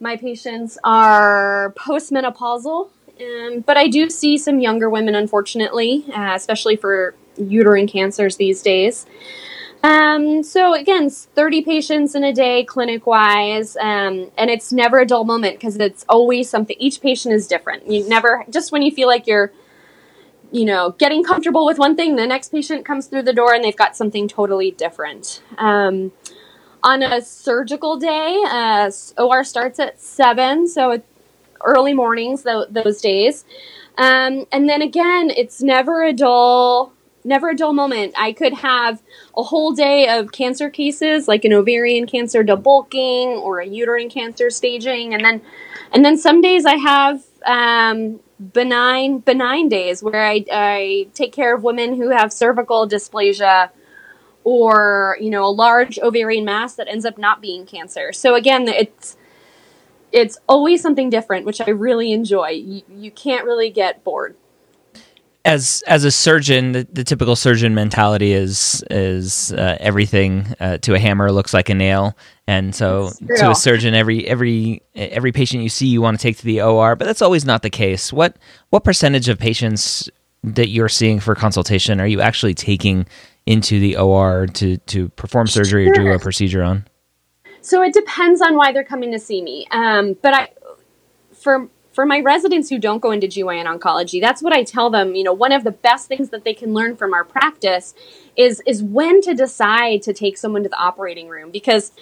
my 0.00 0.16
patients 0.16 0.78
are 0.84 1.72
postmenopausal, 1.76 2.90
um, 3.20 3.60
but 3.60 3.76
I 3.78 3.88
do 3.88 4.10
see 4.10 4.36
some 4.36 4.60
younger 4.60 4.90
women, 4.90 5.14
unfortunately, 5.14 6.04
uh, 6.14 6.32
especially 6.34 6.76
for 6.76 7.14
uterine 7.38 7.86
cancers 7.86 8.36
these 8.36 8.60
days. 8.62 9.06
Um, 9.82 10.42
so 10.42 10.74
again, 10.74 11.10
30 11.10 11.62
patients 11.62 12.14
in 12.14 12.24
a 12.24 12.32
day, 12.32 12.64
clinic 12.64 13.06
wise, 13.06 13.76
um, 13.76 14.30
and 14.36 14.50
it's 14.50 14.72
never 14.72 14.98
a 14.98 15.06
dull 15.06 15.24
moment 15.24 15.56
because 15.56 15.76
it's 15.76 16.04
always 16.08 16.50
something. 16.50 16.76
Each 16.78 17.00
patient 17.00 17.34
is 17.34 17.46
different. 17.46 17.90
You 17.90 18.08
never 18.08 18.44
just 18.50 18.72
when 18.72 18.82
you 18.82 18.90
feel 18.90 19.06
like 19.06 19.26
you're 19.26 19.52
you 20.52 20.64
know, 20.64 20.94
getting 20.98 21.22
comfortable 21.22 21.66
with 21.66 21.78
one 21.78 21.96
thing, 21.96 22.16
the 22.16 22.26
next 22.26 22.50
patient 22.50 22.84
comes 22.84 23.06
through 23.06 23.22
the 23.22 23.32
door 23.32 23.54
and 23.54 23.64
they've 23.64 23.76
got 23.76 23.96
something 23.96 24.28
totally 24.28 24.70
different. 24.70 25.42
Um, 25.58 26.12
on 26.82 27.02
a 27.02 27.20
surgical 27.20 27.96
day, 27.96 28.42
uh, 28.46 28.90
OR 29.18 29.44
starts 29.44 29.78
at 29.78 30.00
seven, 30.00 30.68
so 30.68 31.02
early 31.64 31.94
mornings 31.94 32.44
th- 32.44 32.68
those 32.70 33.00
days. 33.00 33.44
Um, 33.98 34.46
and 34.52 34.68
then 34.68 34.82
again, 34.82 35.30
it's 35.30 35.62
never 35.62 36.04
a 36.04 36.12
dull, 36.12 36.92
never 37.24 37.50
a 37.50 37.56
dull 37.56 37.72
moment. 37.72 38.14
I 38.16 38.32
could 38.32 38.54
have 38.54 39.02
a 39.36 39.42
whole 39.42 39.72
day 39.72 40.08
of 40.08 40.32
cancer 40.32 40.70
cases, 40.70 41.26
like 41.26 41.44
an 41.44 41.52
ovarian 41.52 42.06
cancer 42.06 42.44
debulking 42.44 43.40
or 43.40 43.60
a 43.60 43.66
uterine 43.66 44.10
cancer 44.10 44.50
staging, 44.50 45.14
and 45.14 45.24
then, 45.24 45.42
and 45.92 46.04
then 46.04 46.16
some 46.16 46.40
days 46.40 46.66
I 46.66 46.76
have 46.76 47.22
um, 47.44 48.20
benign 48.52 49.18
benign 49.18 49.68
days 49.68 50.02
where 50.02 50.26
I, 50.26 50.44
I 50.52 51.08
take 51.14 51.32
care 51.32 51.54
of 51.54 51.62
women 51.62 51.96
who 51.96 52.10
have 52.10 52.32
cervical 52.32 52.86
dysplasia 52.86 53.70
or 54.44 55.16
you 55.20 55.30
know 55.30 55.44
a 55.44 55.50
large 55.50 55.98
ovarian 55.98 56.44
mass 56.44 56.74
that 56.74 56.88
ends 56.88 57.04
up 57.04 57.18
not 57.18 57.40
being 57.40 57.66
cancer. 57.66 58.12
So 58.12 58.34
again, 58.34 58.68
it's 58.68 59.16
it's 60.12 60.38
always 60.48 60.82
something 60.82 61.10
different, 61.10 61.46
which 61.46 61.60
I 61.60 61.70
really 61.70 62.12
enjoy. 62.12 62.50
You, 62.50 62.82
you 62.88 63.10
can't 63.10 63.44
really 63.44 63.70
get 63.70 64.04
bored 64.04 64.36
as 65.46 65.84
as 65.86 66.04
a 66.04 66.10
surgeon, 66.10 66.72
the, 66.72 66.86
the, 66.92 67.04
typical 67.04 67.36
surgeon 67.36 67.72
mentality 67.72 68.32
is 68.32 68.84
is 68.90 69.52
uh, 69.52 69.76
everything 69.78 70.54
uh, 70.58 70.78
to 70.78 70.94
a 70.94 70.98
hammer 70.98 71.30
looks 71.30 71.54
like 71.54 71.68
a 71.68 71.74
nail, 71.74 72.16
and 72.48 72.74
so 72.74 73.10
to 73.36 73.50
a 73.50 73.54
surgeon, 73.54 73.94
every 73.94 74.26
every 74.26 74.82
every 74.96 75.30
patient 75.30 75.62
you 75.62 75.68
see, 75.68 75.86
you 75.86 76.02
want 76.02 76.18
to 76.18 76.22
take 76.22 76.36
to 76.38 76.44
the 76.44 76.60
OR, 76.60 76.96
but 76.96 77.04
that's 77.04 77.22
always 77.22 77.44
not 77.44 77.62
the 77.62 77.70
case. 77.70 78.12
What 78.12 78.36
what 78.70 78.82
percentage 78.82 79.28
of 79.28 79.38
patients 79.38 80.10
that 80.42 80.68
you're 80.68 80.88
seeing 80.88 81.20
for 81.20 81.36
consultation 81.36 82.00
are 82.00 82.06
you 82.06 82.20
actually 82.20 82.54
taking 82.54 83.06
into 83.46 83.78
the 83.78 83.96
OR 83.96 84.48
to 84.48 84.78
to 84.78 85.08
perform 85.10 85.46
surgery 85.46 85.84
sure. 85.84 85.92
or 85.92 85.94
do 85.94 86.12
a 86.12 86.18
procedure 86.18 86.64
on? 86.64 86.84
So 87.60 87.82
it 87.82 87.94
depends 87.94 88.42
on 88.42 88.56
why 88.56 88.72
they're 88.72 88.84
coming 88.84 89.12
to 89.12 89.18
see 89.18 89.42
me. 89.42 89.66
Um, 89.70 90.16
but 90.22 90.34
I, 90.34 90.48
for 91.34 91.68
for 91.96 92.04
my 92.04 92.20
residents 92.20 92.68
who 92.68 92.78
don't 92.78 93.00
go 93.00 93.10
into 93.10 93.26
GYN 93.26 93.64
oncology, 93.64 94.20
that's 94.20 94.42
what 94.42 94.52
I 94.52 94.62
tell 94.64 94.90
them. 94.90 95.14
You 95.14 95.24
know, 95.24 95.32
one 95.32 95.50
of 95.50 95.64
the 95.64 95.70
best 95.70 96.08
things 96.08 96.28
that 96.28 96.44
they 96.44 96.52
can 96.52 96.74
learn 96.74 96.94
from 96.94 97.14
our 97.14 97.24
practice 97.24 97.94
is 98.36 98.62
is 98.66 98.82
when 98.82 99.22
to 99.22 99.32
decide 99.32 100.02
to 100.02 100.12
take 100.12 100.36
someone 100.36 100.62
to 100.62 100.68
the 100.68 100.76
operating 100.76 101.28
room 101.28 101.50
because 101.50 101.92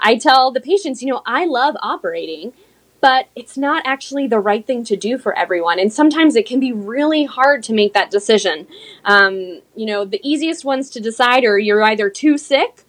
I 0.00 0.18
tell 0.18 0.52
the 0.52 0.60
patients, 0.60 1.02
you 1.02 1.08
know, 1.08 1.22
I 1.24 1.46
love 1.46 1.76
operating, 1.80 2.52
but 3.00 3.30
it's 3.34 3.56
not 3.56 3.82
actually 3.86 4.26
the 4.26 4.38
right 4.38 4.66
thing 4.66 4.84
to 4.84 4.96
do 4.96 5.16
for 5.16 5.36
everyone. 5.36 5.78
And 5.78 5.90
sometimes 5.90 6.36
it 6.36 6.44
can 6.44 6.60
be 6.60 6.72
really 6.72 7.24
hard 7.24 7.62
to 7.64 7.72
make 7.72 7.94
that 7.94 8.10
decision. 8.10 8.66
Um, 9.06 9.62
you 9.74 9.86
know, 9.86 10.04
the 10.04 10.20
easiest 10.22 10.62
ones 10.66 10.90
to 10.90 11.00
decide 11.00 11.44
are 11.44 11.58
you're 11.58 11.82
either 11.82 12.10
too 12.10 12.36
sick 12.36 12.84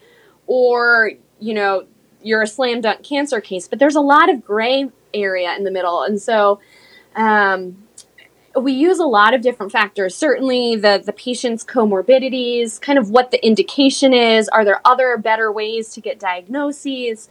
or, 0.46 1.14
you 1.40 1.54
know, 1.54 1.86
you're 2.22 2.42
a 2.42 2.48
slam 2.48 2.82
dunk 2.82 3.02
cancer 3.02 3.40
case, 3.40 3.70
but 3.70 3.80
there's 3.80 3.96
a 3.96 4.02
lot 4.02 4.30
of 4.30 4.44
gray 4.44 4.90
area 5.14 5.56
in 5.56 5.64
the 5.64 5.72
middle. 5.72 6.04
And 6.04 6.22
so 6.22 6.60
um, 7.16 7.84
we 8.56 8.74
use 8.74 9.00
a 9.00 9.06
lot 9.06 9.34
of 9.34 9.42
different 9.42 9.72
factors. 9.72 10.16
Certainly, 10.16 10.78
the, 10.78 11.02
the 11.04 11.14
patient's 11.14 11.64
comorbidities, 11.64 12.80
kind 12.80 12.98
of 12.98 13.10
what 13.10 13.32
the 13.32 13.46
indication 13.46 14.14
is. 14.14 14.50
Are 14.50 14.66
there 14.66 14.82
other 14.86 15.18
better 15.18 15.52
ways 15.52 15.90
to 15.94 16.02
get 16.02 16.20
diagnoses? 16.20 17.30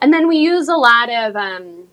And 0.00 0.12
then 0.12 0.28
we 0.28 0.38
use 0.38 0.68
a 0.68 0.76
lot 0.76 1.10
of, 1.10 1.36
um, 1.36 1.88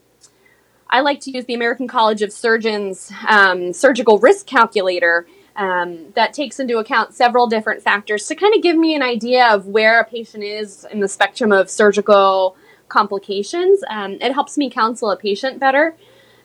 I 0.89 1.01
like 1.01 1.19
to 1.21 1.31
use 1.31 1.45
the 1.45 1.53
American 1.53 1.87
College 1.87 2.21
of 2.21 2.31
Surgeons 2.31 3.11
um, 3.27 3.73
surgical 3.73 4.19
risk 4.19 4.45
calculator. 4.45 5.27
Um, 5.53 6.11
that 6.15 6.33
takes 6.33 6.61
into 6.61 6.77
account 6.77 7.13
several 7.13 7.45
different 7.45 7.83
factors 7.83 8.25
to 8.27 8.35
kind 8.35 8.55
of 8.55 8.61
give 8.61 8.77
me 8.77 8.95
an 8.95 9.03
idea 9.03 9.53
of 9.53 9.67
where 9.67 9.99
a 9.99 10.05
patient 10.05 10.45
is 10.45 10.85
in 10.89 11.01
the 11.01 11.09
spectrum 11.09 11.51
of 11.51 11.69
surgical 11.69 12.55
complications. 12.91 13.81
Um, 13.89 14.13
it 14.21 14.33
helps 14.33 14.57
me 14.57 14.69
counsel 14.69 15.09
a 15.09 15.17
patient 15.17 15.59
better. 15.59 15.95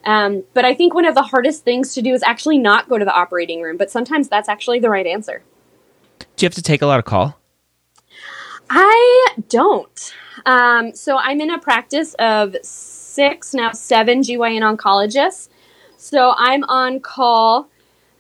Um, 0.05 0.45
but 0.55 0.65
I 0.65 0.73
think 0.73 0.95
one 0.95 1.05
of 1.05 1.15
the 1.15 1.23
hardest 1.23 1.65
things 1.65 1.93
to 1.95 2.01
do 2.03 2.15
is 2.15 2.23
actually 2.23 2.59
not 2.59 2.89
go 2.89 2.97
to 2.97 3.05
the 3.05 3.13
operating 3.13 3.61
room. 3.61 3.77
But 3.77 3.91
sometimes 3.91 4.29
that's 4.29 4.49
actually 4.49 4.79
the 4.79 4.89
right 4.89 5.07
answer. 5.07 5.43
Do 6.19 6.45
you 6.45 6.47
have 6.47 6.55
to 6.55 6.63
take 6.63 6.81
a 6.81 6.87
lot 6.87 6.99
of 6.99 7.05
call? 7.05 7.39
I 8.71 9.29
don't. 9.49 10.15
Um, 10.45 10.95
so 10.95 11.19
I'm 11.19 11.41
in 11.41 11.51
a 11.51 11.59
practice 11.59 12.15
of 12.19 12.57
six, 12.63 13.53
now 13.53 13.73
seven 13.73 14.21
GYN 14.21 14.63
oncologists. 14.63 15.49
So 15.97 16.35
I'm 16.37 16.63
on 16.65 17.01
call 17.01 17.69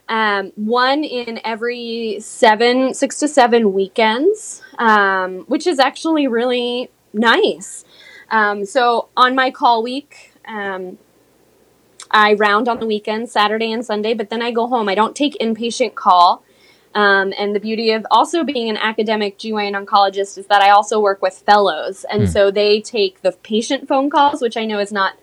um, 0.09 0.52
one 0.54 1.04
in 1.04 1.40
every 1.45 2.18
seven, 2.21 2.95
six 2.95 3.18
to 3.18 3.28
seven 3.28 3.73
weekends, 3.73 4.62
um, 4.78 5.40
which 5.49 5.66
is 5.66 5.78
actually 5.78 6.26
really 6.26 6.90
nice. 7.12 7.85
Um, 8.30 8.64
so 8.64 9.09
on 9.16 9.35
my 9.35 9.50
call 9.50 9.83
week, 9.83 10.33
um, 10.47 10.99
I 12.11 12.35
round 12.35 12.68
on 12.68 12.80
the 12.80 12.87
weekend, 12.87 13.28
Saturday 13.28 13.73
and 13.73 13.85
Sunday, 13.85 14.14
but 14.14 14.30
then 14.30 14.42
I 14.42 14.50
go 14.50 14.66
home. 14.66 14.88
I 14.88 14.95
don't 14.95 15.16
take 15.16 15.37
inpatient 15.38 15.95
call. 15.95 16.42
Um, 16.95 17.35
and 17.38 17.54
the 17.54 17.61
beauty 17.61 17.90
of 17.90 18.06
also 18.11 18.42
being 18.42 18.71
an 18.71 18.78
academic 18.78 19.38
GYN 19.38 19.85
oncologist 19.85 20.38
is 20.38 20.47
that 20.47 20.62
I 20.62 20.71
also 20.71 20.99
work 20.99 21.21
with 21.21 21.35
fellows. 21.35 22.04
And 22.11 22.23
mm. 22.23 22.28
so 22.33 22.50
they 22.50 22.80
take 22.80 23.21
the 23.21 23.33
patient 23.33 23.87
phone 23.87 24.09
calls, 24.09 24.40
which 24.40 24.56
I 24.56 24.64
know 24.64 24.78
is 24.78 24.92
not 24.92 25.14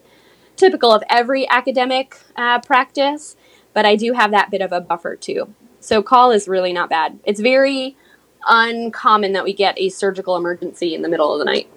typical 0.56 0.94
of 0.94 1.04
every 1.10 1.50
academic 1.50 2.16
uh, 2.36 2.60
practice, 2.60 3.36
but 3.74 3.86
I 3.86 3.96
do 3.96 4.14
have 4.14 4.30
that 4.32 4.52
bit 4.52 4.62
of 4.62 4.72
a 4.72 4.82
buffer 4.82 5.16
too. 5.16 5.56
So 5.80 6.04
call 6.04 6.32
is 6.32 6.48
really 6.48 6.74
not 6.74 6.90
bad. 6.90 7.20
It's 7.24 7.40
very 7.40 7.98
uncommon 8.48 9.34
that 9.34 9.44
we 9.44 9.54
get 9.54 9.78
a 9.78 9.90
surgical 9.90 10.36
emergency 10.36 10.94
in 10.94 11.02
the 11.02 11.10
middle 11.10 11.34
of 11.34 11.40
the 11.40 11.46
night. 11.46 11.68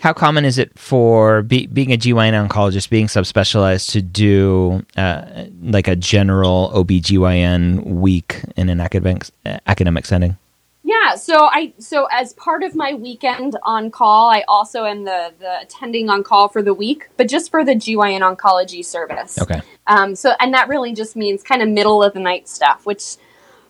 How 0.00 0.12
common 0.12 0.44
is 0.44 0.58
it 0.58 0.78
for 0.78 1.42
be, 1.42 1.66
being 1.66 1.92
a 1.92 1.96
GYN 1.96 2.48
oncologist, 2.48 2.90
being 2.90 3.06
subspecialized, 3.06 3.90
to 3.92 4.02
do 4.02 4.84
uh, 4.96 5.46
like 5.62 5.88
a 5.88 5.96
general 5.96 6.70
OB/GYN 6.74 7.84
week 7.84 8.42
in 8.56 8.68
an 8.68 8.80
academic 8.80 9.24
academic 9.66 10.06
setting? 10.06 10.36
Yeah, 10.86 11.16
so 11.16 11.46
I 11.46 11.72
so 11.78 12.06
as 12.12 12.32
part 12.34 12.62
of 12.62 12.76
my 12.76 12.94
weekend 12.94 13.56
on 13.64 13.90
call, 13.90 14.30
I 14.30 14.44
also 14.46 14.84
am 14.84 15.02
the 15.02 15.32
the 15.40 15.60
attending 15.60 16.08
on 16.08 16.22
call 16.22 16.46
for 16.46 16.62
the 16.62 16.74
week, 16.74 17.08
but 17.16 17.28
just 17.28 17.50
for 17.50 17.64
the 17.64 17.72
GYN 17.72 18.20
oncology 18.20 18.84
service. 18.84 19.36
Okay. 19.40 19.62
Um. 19.88 20.14
So 20.14 20.34
and 20.38 20.54
that 20.54 20.68
really 20.68 20.92
just 20.92 21.16
means 21.16 21.42
kind 21.42 21.60
of 21.60 21.68
middle 21.68 22.04
of 22.04 22.12
the 22.14 22.20
night 22.20 22.48
stuff, 22.48 22.86
which 22.86 23.16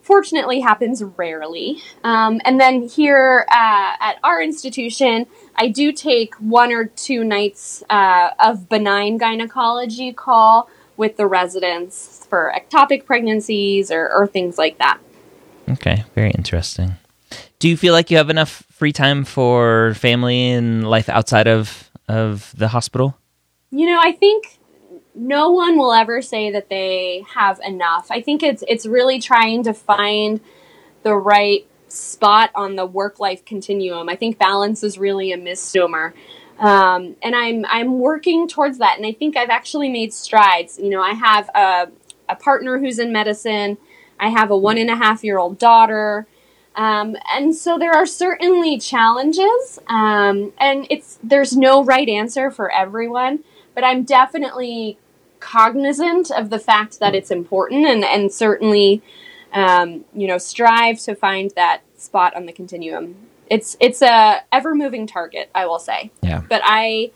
fortunately 0.06 0.60
happens 0.60 1.02
rarely. 1.02 1.82
Um, 2.04 2.40
and 2.44 2.60
then 2.60 2.82
here 2.82 3.44
uh, 3.48 3.96
at 4.00 4.18
our 4.22 4.40
institution, 4.40 5.26
I 5.56 5.68
do 5.68 5.90
take 5.90 6.36
one 6.36 6.72
or 6.72 6.84
two 6.84 7.24
nights 7.24 7.82
uh, 7.90 8.30
of 8.38 8.68
benign 8.68 9.18
gynecology 9.18 10.12
call 10.12 10.70
with 10.96 11.16
the 11.16 11.26
residents 11.26 12.24
for 12.30 12.54
ectopic 12.56 13.04
pregnancies 13.04 13.90
or, 13.90 14.08
or 14.08 14.28
things 14.28 14.56
like 14.56 14.78
that. 14.78 14.98
Okay, 15.68 16.04
very 16.14 16.30
interesting. 16.30 16.94
Do 17.58 17.68
you 17.68 17.76
feel 17.76 17.92
like 17.92 18.10
you 18.10 18.16
have 18.16 18.30
enough 18.30 18.64
free 18.70 18.92
time 18.92 19.24
for 19.24 19.94
family 19.94 20.50
and 20.50 20.88
life 20.88 21.08
outside 21.08 21.48
of 21.48 21.90
of 22.08 22.54
the 22.56 22.68
hospital? 22.68 23.18
You 23.72 23.86
know, 23.86 23.98
I 24.00 24.12
think 24.12 24.55
no 25.16 25.50
one 25.50 25.78
will 25.78 25.92
ever 25.92 26.20
say 26.20 26.50
that 26.50 26.68
they 26.68 27.24
have 27.34 27.58
enough. 27.66 28.08
I 28.10 28.20
think 28.20 28.42
it's 28.42 28.62
it's 28.68 28.86
really 28.86 29.18
trying 29.18 29.62
to 29.64 29.72
find 29.72 30.40
the 31.02 31.14
right 31.14 31.66
spot 31.88 32.50
on 32.54 32.76
the 32.76 32.86
work 32.86 33.18
life 33.18 33.44
continuum. 33.44 34.08
I 34.08 34.16
think 34.16 34.38
balance 34.38 34.82
is 34.82 34.98
really 34.98 35.32
a 35.32 35.36
misnomer. 35.36 36.14
Um, 36.58 37.16
and 37.22 37.34
I'm 37.34 37.64
I'm 37.66 37.98
working 37.98 38.48
towards 38.48 38.78
that, 38.78 38.96
and 38.96 39.06
I 39.06 39.12
think 39.12 39.36
I've 39.36 39.50
actually 39.50 39.88
made 39.88 40.12
strides. 40.12 40.78
You 40.78 40.90
know, 40.90 41.02
I 41.02 41.12
have 41.12 41.50
a, 41.54 41.88
a 42.28 42.36
partner 42.36 42.78
who's 42.78 42.98
in 42.98 43.12
medicine. 43.12 43.78
I 44.18 44.28
have 44.28 44.50
a 44.50 44.56
one 44.56 44.78
and 44.78 44.90
a 44.90 44.96
half 44.96 45.22
year 45.22 45.38
old 45.38 45.58
daughter. 45.58 46.26
Um, 46.74 47.16
and 47.32 47.54
so 47.54 47.78
there 47.78 47.92
are 47.92 48.04
certainly 48.04 48.78
challenges, 48.78 49.78
um, 49.86 50.52
and 50.58 50.86
it's 50.90 51.18
there's 51.22 51.56
no 51.56 51.82
right 51.82 52.08
answer 52.08 52.50
for 52.50 52.70
everyone. 52.70 53.44
But 53.74 53.84
I'm 53.84 54.04
definitely 54.04 54.98
cognizant 55.46 56.30
of 56.30 56.50
the 56.50 56.58
fact 56.58 56.98
that 56.98 57.14
it's 57.14 57.30
important, 57.30 57.86
and 57.86 58.04
and 58.04 58.32
certainly, 58.32 59.02
um, 59.52 60.04
you 60.14 60.26
know, 60.26 60.38
strive 60.38 60.98
to 61.00 61.14
find 61.14 61.52
that 61.54 61.82
spot 61.96 62.34
on 62.34 62.46
the 62.46 62.52
continuum. 62.52 63.14
It's 63.48 63.76
it's 63.78 64.02
a 64.02 64.42
ever 64.52 64.74
moving 64.74 65.06
target, 65.06 65.50
I 65.54 65.66
will 65.66 65.78
say. 65.78 66.10
Yeah. 66.20 66.42
But 66.48 66.62
I 66.64 67.12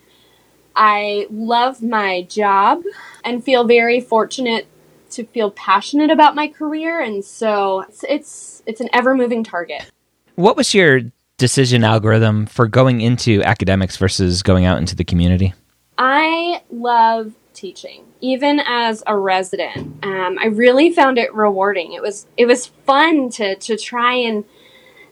I 0.76 1.26
love 1.30 1.82
my 1.82 2.22
job 2.22 2.84
and 3.24 3.44
feel 3.44 3.64
very 3.64 4.00
fortunate 4.00 4.66
to 5.10 5.24
feel 5.24 5.50
passionate 5.50 6.10
about 6.10 6.34
my 6.36 6.46
career, 6.46 7.00
and 7.00 7.24
so 7.24 7.80
it's 7.80 8.04
it's, 8.08 8.62
it's 8.66 8.80
an 8.80 8.88
ever 8.92 9.14
moving 9.14 9.42
target. 9.42 9.90
What 10.36 10.56
was 10.56 10.72
your 10.72 11.00
decision 11.36 11.82
algorithm 11.82 12.46
for 12.46 12.68
going 12.68 13.00
into 13.00 13.42
academics 13.42 13.96
versus 13.96 14.42
going 14.42 14.66
out 14.66 14.78
into 14.78 14.94
the 14.94 15.04
community? 15.04 15.52
I 15.98 16.62
love 16.70 17.34
teaching, 17.54 18.04
even 18.20 18.60
as 18.60 19.02
a 19.06 19.16
resident. 19.16 20.04
Um, 20.04 20.38
I 20.38 20.46
really 20.46 20.92
found 20.92 21.18
it 21.18 21.34
rewarding. 21.34 21.92
It 21.92 22.02
was 22.02 22.26
it 22.36 22.46
was 22.46 22.66
fun 22.66 23.30
to 23.30 23.56
to 23.56 23.76
try 23.76 24.14
and 24.14 24.44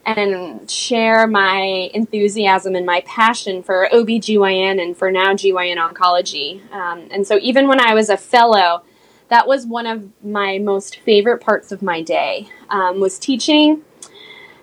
and 0.06 0.70
share 0.70 1.26
my 1.26 1.90
enthusiasm 1.92 2.74
and 2.74 2.86
my 2.86 3.02
passion 3.02 3.62
for 3.62 3.88
OBGYN 3.92 4.80
and 4.82 4.96
for 4.96 5.10
now 5.10 5.34
GYN 5.34 5.76
oncology. 5.76 6.70
Um, 6.72 7.08
and 7.10 7.26
so 7.26 7.38
even 7.42 7.68
when 7.68 7.78
I 7.78 7.92
was 7.92 8.08
a 8.08 8.16
fellow, 8.16 8.84
that 9.28 9.46
was 9.46 9.66
one 9.66 9.86
of 9.86 10.08
my 10.24 10.58
most 10.58 10.98
favorite 11.00 11.42
parts 11.42 11.72
of 11.72 11.82
my 11.82 12.00
day 12.00 12.48
um, 12.70 13.00
was 13.00 13.18
teaching 13.18 13.82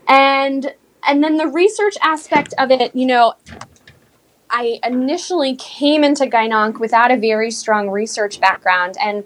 and 0.08 0.74
and 1.08 1.24
then 1.24 1.38
the 1.38 1.48
research 1.48 1.96
aspect 2.02 2.54
of 2.58 2.72
it 2.72 2.96
you 2.96 3.06
know 3.06 3.34
i 4.56 4.80
initially 4.84 5.56
came 5.56 6.04
into 6.04 6.26
gynonc 6.26 6.80
without 6.80 7.12
a 7.12 7.18
very 7.18 7.52
strong 7.52 7.90
research 7.90 8.40
background 8.40 8.96
and 9.02 9.24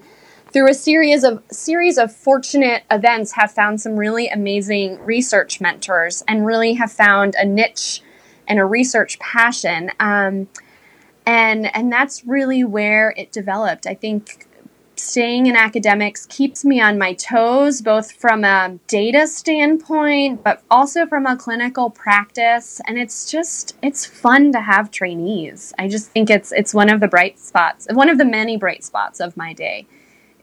through 0.51 0.69
a 0.69 0.73
series 0.73 1.23
of 1.23 1.43
series 1.51 1.97
of 1.97 2.13
fortunate 2.13 2.83
events 2.89 3.33
have 3.33 3.51
found 3.51 3.79
some 3.79 3.95
really 3.95 4.27
amazing 4.27 4.99
research 5.03 5.61
mentors 5.61 6.23
and 6.27 6.45
really 6.45 6.73
have 6.73 6.91
found 6.91 7.35
a 7.35 7.45
niche 7.45 8.01
and 8.47 8.59
a 8.59 8.65
research 8.65 9.19
passion. 9.19 9.91
Um, 9.99 10.49
and 11.25 11.73
and 11.75 11.91
that's 11.91 12.25
really 12.25 12.63
where 12.63 13.13
it 13.15 13.31
developed. 13.31 13.85
I 13.85 13.93
think 13.93 14.47
staying 14.99 15.47
in 15.47 15.55
academics 15.55 16.25
keeps 16.25 16.63
me 16.63 16.81
on 16.81 16.97
my 16.97 17.13
toes, 17.13 17.81
both 17.81 18.11
from 18.11 18.43
a 18.43 18.77
data 18.87 19.27
standpoint, 19.27 20.43
but 20.43 20.61
also 20.69 21.05
from 21.05 21.25
a 21.25 21.35
clinical 21.35 21.89
practice. 21.89 22.81
And 22.85 22.97
it's 22.97 23.29
just, 23.29 23.75
it's 23.81 24.05
fun 24.05 24.51
to 24.51 24.61
have 24.61 24.91
trainees. 24.91 25.73
I 25.79 25.87
just 25.87 26.11
think 26.11 26.29
it's, 26.29 26.51
it's 26.51 26.73
one 26.73 26.89
of 26.89 26.99
the 26.99 27.07
bright 27.07 27.39
spots, 27.39 27.87
one 27.91 28.09
of 28.09 28.17
the 28.17 28.25
many 28.25 28.57
bright 28.57 28.83
spots 28.83 29.19
of 29.19 29.35
my 29.35 29.53
day 29.53 29.87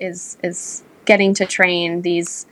is, 0.00 0.38
is 0.42 0.82
getting 1.04 1.34
to 1.34 1.46
train 1.46 2.02
these, 2.02 2.46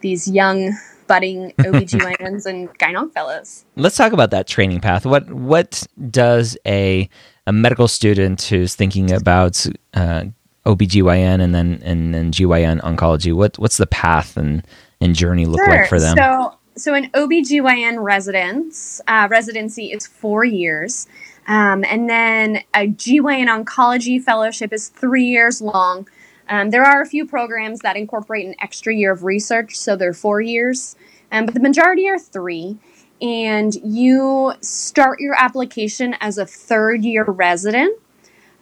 these 0.00 0.28
young 0.28 0.76
budding 1.06 1.52
OBGYNs 1.58 2.46
and 2.46 2.76
gynonc 2.78 3.12
fellows. 3.12 3.64
Let's 3.76 3.96
talk 3.96 4.12
about 4.12 4.30
that 4.30 4.46
training 4.46 4.80
path. 4.80 5.06
What, 5.06 5.30
what 5.30 5.86
does 6.10 6.56
a, 6.66 7.08
a 7.46 7.52
medical 7.52 7.88
student 7.88 8.42
who's 8.42 8.74
thinking 8.74 9.12
about 9.12 9.66
uh, 9.92 10.24
OBGYN 10.66 11.40
and 11.40 11.54
then 11.54 11.80
and 11.84 12.14
then 12.14 12.32
GYN 12.32 12.80
oncology? 12.80 13.32
What 13.32 13.58
what's 13.58 13.76
the 13.76 13.86
path 13.86 14.36
and 14.36 14.66
and 15.00 15.14
journey 15.14 15.46
look 15.46 15.60
sure. 15.60 15.68
like 15.68 15.88
for 15.88 16.00
them? 16.00 16.16
So 16.16 16.58
so 16.76 16.94
an 16.94 17.10
OBGYN 17.10 18.02
residence 18.02 19.00
uh, 19.06 19.28
residency 19.30 19.92
is 19.92 20.06
four 20.06 20.44
years. 20.44 21.06
Um, 21.46 21.84
and 21.84 22.08
then 22.08 22.62
a 22.74 22.88
GYN 22.88 23.46
oncology 23.46 24.22
fellowship 24.22 24.72
is 24.72 24.88
three 24.88 25.26
years 25.26 25.60
long. 25.60 26.08
Um, 26.48 26.70
there 26.70 26.84
are 26.84 27.02
a 27.02 27.06
few 27.06 27.26
programs 27.26 27.80
that 27.80 27.96
incorporate 27.96 28.46
an 28.46 28.54
extra 28.60 28.94
year 28.94 29.12
of 29.12 29.24
research, 29.24 29.76
so 29.76 29.96
they're 29.96 30.12
four 30.12 30.40
years, 30.40 30.96
um, 31.32 31.46
but 31.46 31.54
the 31.54 31.60
majority 31.60 32.08
are 32.08 32.18
three. 32.18 32.76
And 33.22 33.74
you 33.76 34.52
start 34.60 35.20
your 35.20 35.34
application 35.40 36.14
as 36.20 36.36
a 36.36 36.44
third 36.44 37.04
year 37.04 37.24
resident 37.24 37.98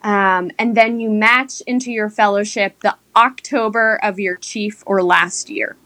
um, 0.02 0.50
and 0.58 0.76
then 0.76 1.00
you 1.00 1.10
match 1.10 1.60
into 1.66 1.92
your 1.92 2.10
fellowship 2.10 2.80
the 2.80 2.96
October 3.14 3.98
of 4.02 4.18
your 4.18 4.36
chief 4.36 4.82
or 4.86 5.02
last 5.02 5.48
year. 5.48 5.76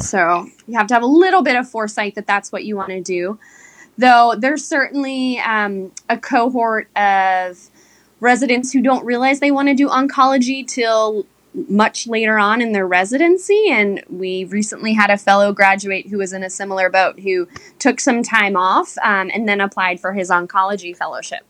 So 0.00 0.48
you 0.66 0.76
have 0.76 0.88
to 0.88 0.94
have 0.94 1.02
a 1.02 1.06
little 1.06 1.42
bit 1.42 1.56
of 1.56 1.68
foresight 1.68 2.16
that 2.16 2.26
that's 2.26 2.50
what 2.50 2.64
you 2.64 2.76
want 2.76 2.88
to 2.88 3.00
do. 3.00 3.38
Though 3.96 4.34
there's 4.36 4.66
certainly 4.66 5.38
um, 5.38 5.92
a 6.08 6.18
cohort 6.18 6.88
of 6.96 7.70
residents 8.20 8.72
who 8.72 8.82
don't 8.82 9.04
realize 9.04 9.40
they 9.40 9.50
want 9.50 9.68
to 9.68 9.74
do 9.74 9.88
oncology 9.88 10.66
till 10.66 11.24
much 11.68 12.06
later 12.06 12.38
on 12.38 12.60
in 12.60 12.72
their 12.72 12.86
residency. 12.86 13.68
And 13.70 14.02
we 14.10 14.44
recently 14.44 14.92
had 14.92 15.08
a 15.08 15.16
fellow 15.16 15.52
graduate 15.52 16.08
who 16.08 16.18
was 16.18 16.32
in 16.32 16.42
a 16.42 16.50
similar 16.50 16.90
boat 16.90 17.20
who 17.20 17.48
took 17.78 18.00
some 18.00 18.22
time 18.22 18.56
off 18.56 18.98
um, 19.02 19.30
and 19.32 19.48
then 19.48 19.60
applied 19.60 20.00
for 20.00 20.12
his 20.12 20.30
oncology 20.30 20.94
fellowship 20.94 21.46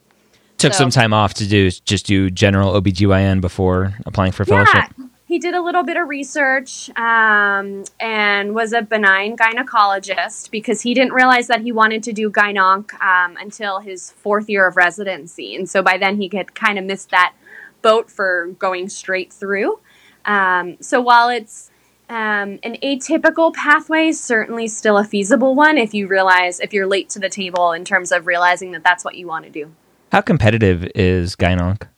took 0.59 0.73
so, 0.73 0.79
some 0.79 0.91
time 0.91 1.13
off 1.13 1.35
to 1.35 1.47
do 1.47 1.71
just 1.71 2.07
do 2.07 2.31
general 2.31 2.81
OBGYN 2.81 3.41
before 3.41 3.95
applying 4.07 4.33
for 4.33 4.45
fellowship. 4.45 4.75
Yeah, 4.97 5.07
he 5.27 5.41
did 5.41 5.55
a 5.55 5.61
little 5.61 5.83
bit 5.83 5.97
of 5.97 6.09
research 6.09 6.89
um, 6.97 7.85
and 7.99 8.55
was 8.55 8.73
a 8.73 8.83
benign 8.83 9.37
gynecologist 9.37 10.51
because 10.53 10.83
he 10.83 10.95
didn't 10.95 11.13
realize 11.13 11.49
that 11.49 11.63
he 11.63 11.73
wanted 11.73 12.05
to 12.05 12.13
do 12.13 12.31
gynonc 12.31 12.95
um, 13.03 13.37
until 13.37 13.81
his 13.81 14.13
fourth 14.13 14.49
year 14.49 14.69
of 14.69 14.77
residency. 14.77 15.57
And 15.57 15.69
so 15.69 15.83
by 15.83 15.99
then 15.99 16.21
he 16.21 16.31
had 16.33 16.55
kind 16.55 16.79
of 16.79 16.85
missed 16.85 17.11
that 17.11 17.35
boat 17.83 18.09
for 18.09 18.55
going 18.59 18.89
straight 18.89 19.33
through. 19.33 19.81
Um, 20.25 20.77
so 20.81 21.01
while 21.01 21.29
it's 21.29 21.71
um, 22.09 22.61
an 22.63 22.77
atypical 22.83 23.53
pathway, 23.53 24.13
certainly 24.13 24.69
still 24.69 24.97
a 24.97 25.05
feasible 25.05 25.57
one 25.57 25.77
if 25.77 25.93
you 25.93 26.07
realize, 26.07 26.61
if 26.61 26.73
you're 26.73 26.87
late 26.87 27.09
to 27.11 27.19
the 27.19 27.29
table 27.29 27.73
in 27.73 27.85
terms 27.85 28.13
of 28.13 28.29
realizing 28.29 28.71
that 28.73 28.85
that's 28.85 29.05
what 29.05 29.17
you 29.17 29.27
want 29.27 29.45
to 29.45 29.51
do. 29.51 29.73
How 30.13 30.21
competitive 30.21 30.89
is 30.95 31.37
Gynonc? 31.37 31.89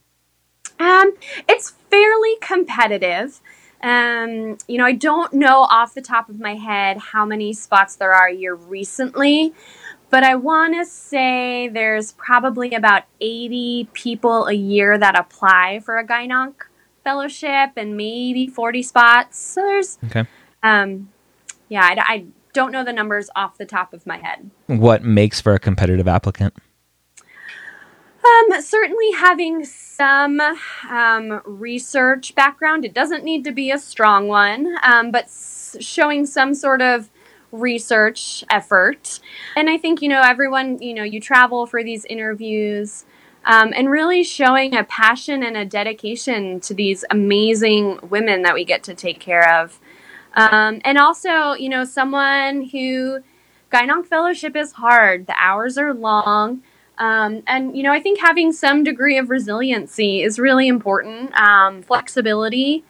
Um, 0.80 1.12
it's 1.48 1.74
fairly 1.90 2.36
competitive. 2.40 3.40
Um, 3.82 4.58
you 4.66 4.78
know, 4.78 4.84
I 4.84 4.92
don't 4.92 5.32
know 5.32 5.60
off 5.60 5.94
the 5.94 6.02
top 6.02 6.28
of 6.28 6.40
my 6.40 6.54
head 6.54 6.98
how 6.98 7.24
many 7.24 7.52
spots 7.52 7.96
there 7.96 8.12
are 8.12 8.26
a 8.26 8.34
year 8.34 8.54
recently, 8.54 9.52
but 10.10 10.24
I 10.24 10.34
want 10.34 10.74
to 10.74 10.84
say 10.84 11.68
there's 11.68 12.12
probably 12.12 12.74
about 12.74 13.04
80 13.20 13.88
people 13.92 14.46
a 14.46 14.54
year 14.54 14.98
that 14.98 15.16
apply 15.16 15.80
for 15.84 15.98
a 15.98 16.06
Gynonc 16.06 16.54
fellowship 17.04 17.72
and 17.76 17.96
maybe 17.96 18.46
40 18.46 18.82
spots. 18.82 19.38
So 19.38 19.60
there's, 19.60 19.98
okay. 20.06 20.24
um, 20.62 21.10
yeah, 21.68 21.82
I, 21.82 22.14
I 22.14 22.24
don't 22.52 22.72
know 22.72 22.84
the 22.84 22.92
numbers 22.92 23.30
off 23.36 23.58
the 23.58 23.66
top 23.66 23.92
of 23.92 24.06
my 24.06 24.16
head. 24.18 24.50
What 24.66 25.04
makes 25.04 25.40
for 25.40 25.54
a 25.54 25.58
competitive 25.58 26.08
applicant? 26.08 26.54
Um, 28.24 28.60
certainly 28.60 29.12
having 29.12 29.64
some 29.64 30.40
um, 30.90 31.40
research 31.44 32.34
background. 32.34 32.84
It 32.84 32.92
doesn't 32.92 33.24
need 33.24 33.44
to 33.44 33.52
be 33.52 33.70
a 33.70 33.78
strong 33.78 34.28
one, 34.28 34.76
um, 34.82 35.10
but 35.10 35.24
s- 35.24 35.76
showing 35.80 36.26
some 36.26 36.54
sort 36.54 36.82
of 36.82 37.10
research 37.52 38.44
effort. 38.50 39.20
And 39.56 39.70
I 39.70 39.78
think, 39.78 40.02
you 40.02 40.08
know, 40.08 40.20
everyone, 40.22 40.82
you 40.82 40.94
know, 40.94 41.04
you 41.04 41.20
travel 41.20 41.64
for 41.66 41.82
these 41.82 42.04
interviews 42.06 43.06
um, 43.44 43.72
and 43.74 43.90
really 43.90 44.24
showing 44.24 44.74
a 44.74 44.84
passion 44.84 45.42
and 45.42 45.56
a 45.56 45.64
dedication 45.64 46.60
to 46.60 46.74
these 46.74 47.04
amazing 47.10 47.98
women 48.02 48.42
that 48.42 48.54
we 48.54 48.64
get 48.64 48.82
to 48.84 48.94
take 48.94 49.20
care 49.20 49.60
of. 49.60 49.80
Um, 50.34 50.80
and 50.84 50.98
also, 50.98 51.52
you 51.52 51.68
know, 51.68 51.84
someone 51.84 52.64
who 52.64 53.20
Gynonc 53.72 54.06
fellowship 54.06 54.56
is 54.56 54.72
hard. 54.72 55.26
The 55.26 55.34
hours 55.38 55.78
are 55.78 55.94
long. 55.94 56.62
Um, 56.98 57.42
and, 57.46 57.76
you 57.76 57.82
know, 57.82 57.92
I 57.92 58.00
think 58.00 58.20
having 58.20 58.52
some 58.52 58.82
degree 58.82 59.18
of 59.18 59.30
resiliency 59.30 60.22
is 60.22 60.38
really 60.38 60.66
important, 60.66 61.32
um, 61.38 61.82
flexibility, 61.82 62.84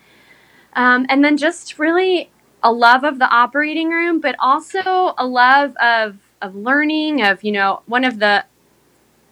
um, 0.72 1.06
and 1.08 1.22
then 1.22 1.36
just 1.36 1.78
really 1.78 2.30
a 2.62 2.72
love 2.72 3.04
of 3.04 3.18
the 3.18 3.28
operating 3.28 3.90
room, 3.90 4.20
but 4.20 4.34
also 4.38 5.14
a 5.18 5.26
love 5.26 5.76
of, 5.76 6.16
of 6.40 6.54
learning, 6.54 7.22
of, 7.22 7.44
you 7.44 7.52
know, 7.52 7.82
one 7.86 8.04
of 8.04 8.18
the 8.18 8.44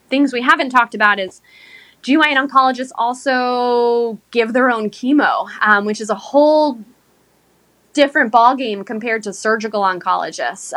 things 0.09 0.31
we 0.31 0.41
haven't 0.41 0.69
talked 0.69 0.95
about 0.95 1.19
is 1.19 1.41
GYN 2.03 2.47
oncologists 2.47 2.91
also 2.95 4.19
give 4.31 4.53
their 4.53 4.69
own 4.69 4.89
chemo, 4.89 5.49
um, 5.61 5.85
which 5.85 5.99
is 5.99 6.09
a 6.09 6.15
whole 6.15 6.79
different 7.93 8.31
ballgame 8.31 8.85
compared 8.85 9.23
to 9.23 9.33
surgical 9.33 9.81
oncologists. 9.81 10.71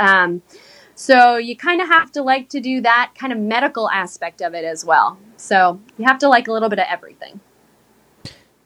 So 1.00 1.38
you 1.38 1.56
kind 1.56 1.80
of 1.80 1.88
have 1.88 2.12
to 2.12 2.22
like 2.22 2.50
to 2.50 2.60
do 2.60 2.82
that 2.82 3.12
kind 3.18 3.32
of 3.32 3.38
medical 3.38 3.88
aspect 3.88 4.42
of 4.42 4.52
it 4.52 4.66
as 4.66 4.84
well. 4.84 5.16
So 5.38 5.80
you 5.96 6.04
have 6.04 6.18
to 6.18 6.28
like 6.28 6.46
a 6.46 6.52
little 6.52 6.68
bit 6.68 6.78
of 6.78 6.84
everything. 6.90 7.40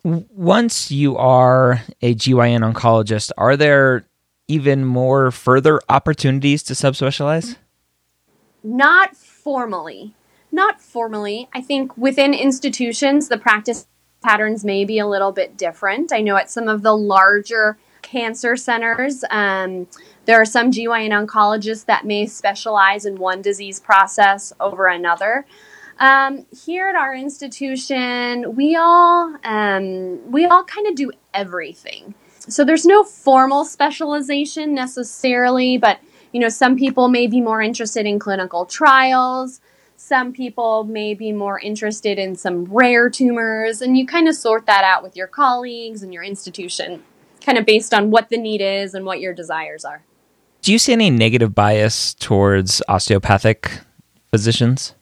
Once 0.02 0.90
you 0.90 1.16
are 1.16 1.80
a 2.02 2.12
GYN 2.16 2.72
oncologist, 2.72 3.30
are 3.38 3.56
there 3.56 4.04
even 4.48 4.84
more 4.84 5.30
further 5.30 5.80
opportunities 5.88 6.64
to 6.64 6.72
subspecialize? 6.72 7.54
Not 8.64 9.16
formally. 9.16 10.16
Not 10.50 10.80
formally. 10.80 11.48
I 11.54 11.60
think 11.60 11.96
within 11.96 12.34
institutions, 12.34 13.28
the 13.28 13.38
practice 13.38 13.86
patterns 14.24 14.64
may 14.64 14.84
be 14.84 14.98
a 14.98 15.06
little 15.06 15.30
bit 15.30 15.56
different. 15.56 16.12
I 16.12 16.20
know 16.20 16.34
at 16.34 16.50
some 16.50 16.66
of 16.66 16.82
the 16.82 16.96
larger 16.96 17.78
cancer 18.02 18.56
centers, 18.56 19.24
um, 19.30 19.86
there 20.26 20.40
are 20.40 20.46
some 20.46 20.70
GYN 20.70 21.10
oncologists 21.10 21.84
that 21.86 22.04
may 22.04 22.26
specialize 22.26 23.04
in 23.04 23.16
one 23.16 23.42
disease 23.42 23.80
process 23.80 24.52
over 24.60 24.86
another. 24.86 25.46
Um, 25.98 26.46
here 26.64 26.88
at 26.88 26.96
our 26.96 27.14
institution, 27.14 28.56
we 28.56 28.74
all 28.74 29.36
um, 29.44 30.30
we 30.30 30.44
all 30.46 30.64
kind 30.64 30.86
of 30.86 30.96
do 30.96 31.12
everything. 31.32 32.14
So 32.40 32.64
there's 32.64 32.84
no 32.84 33.04
formal 33.04 33.64
specialization 33.64 34.74
necessarily, 34.74 35.78
but 35.78 36.00
you 36.32 36.40
know, 36.40 36.48
some 36.48 36.76
people 36.76 37.08
may 37.08 37.26
be 37.28 37.40
more 37.40 37.62
interested 37.62 38.06
in 38.06 38.18
clinical 38.18 38.66
trials. 38.66 39.60
Some 39.96 40.32
people 40.32 40.82
may 40.82 41.14
be 41.14 41.30
more 41.30 41.60
interested 41.60 42.18
in 42.18 42.34
some 42.34 42.64
rare 42.64 43.08
tumors, 43.08 43.80
and 43.80 43.96
you 43.96 44.04
kind 44.04 44.26
of 44.26 44.34
sort 44.34 44.66
that 44.66 44.82
out 44.82 45.02
with 45.02 45.16
your 45.16 45.28
colleagues 45.28 46.02
and 46.02 46.12
your 46.12 46.24
institution, 46.24 47.04
kind 47.40 47.56
of 47.56 47.64
based 47.64 47.94
on 47.94 48.10
what 48.10 48.30
the 48.30 48.36
need 48.36 48.60
is 48.60 48.94
and 48.94 49.06
what 49.06 49.20
your 49.20 49.32
desires 49.32 49.84
are. 49.84 50.02
Do 50.64 50.72
you 50.72 50.78
see 50.78 50.94
any 50.94 51.10
negative 51.10 51.54
bias 51.54 52.14
towards 52.14 52.80
osteopathic 52.88 53.80
physicians? 54.30 54.94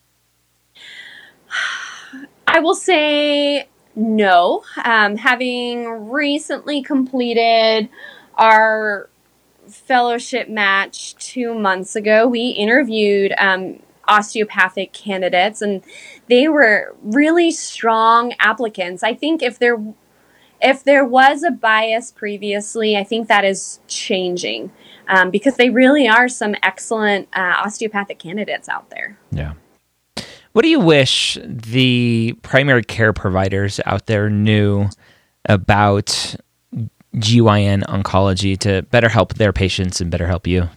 I 2.49 2.59
will 2.59 2.75
say 2.75 3.69
no. 3.95 4.65
Um, 4.85 5.17
having 5.17 6.11
recently 6.11 6.83
completed 6.83 7.89
our 8.35 9.09
fellowship 9.69 10.49
match 10.49 11.15
two 11.15 11.55
months 11.55 11.95
ago, 11.95 12.27
we 12.27 12.49
interviewed 12.49 13.33
um, 13.39 13.79
osteopathic 14.09 14.93
candidates 14.93 15.63
and 15.63 15.85
they 16.27 16.49
were 16.49 16.93
really 17.05 17.53
strong 17.53 18.35
applicants. 18.41 19.05
I 19.05 19.15
think 19.15 19.45
if 19.45 19.61
there 19.61 19.81
if 20.61 20.83
there 20.83 21.05
was 21.05 21.45
a 21.45 21.53
bias 21.53 22.11
previously, 22.11 22.97
I 22.97 23.05
think 23.05 23.29
that 23.29 23.45
is 23.45 23.79
changing 23.87 24.73
um, 25.09 25.31
because 25.31 25.57
they 25.57 25.71
really 25.71 26.09
are 26.09 26.29
some 26.29 26.55
excellent 26.63 27.29
uh, 27.35 27.55
osteopathic 27.65 28.19
candidates 28.19 28.69
out 28.69 28.91
there. 28.91 29.19
Yeah. 29.31 29.55
What 30.53 30.63
do 30.63 30.69
you 30.69 30.81
wish 30.81 31.39
the 31.43 32.35
primary 32.43 32.85
care 32.85 33.13
providers 33.13 33.81
out 33.87 34.07
there 34.07 34.29
knew 34.29 34.89
about 35.47 36.37
GYN 37.17 37.83
oncology 37.85 38.59
to 38.59 38.83
better 38.83 39.09
help 39.09 39.35
their 39.35 39.53
patients 39.53 40.01
and 40.01 40.11
better 40.11 40.27
help 40.27 40.47
you? 40.47 40.69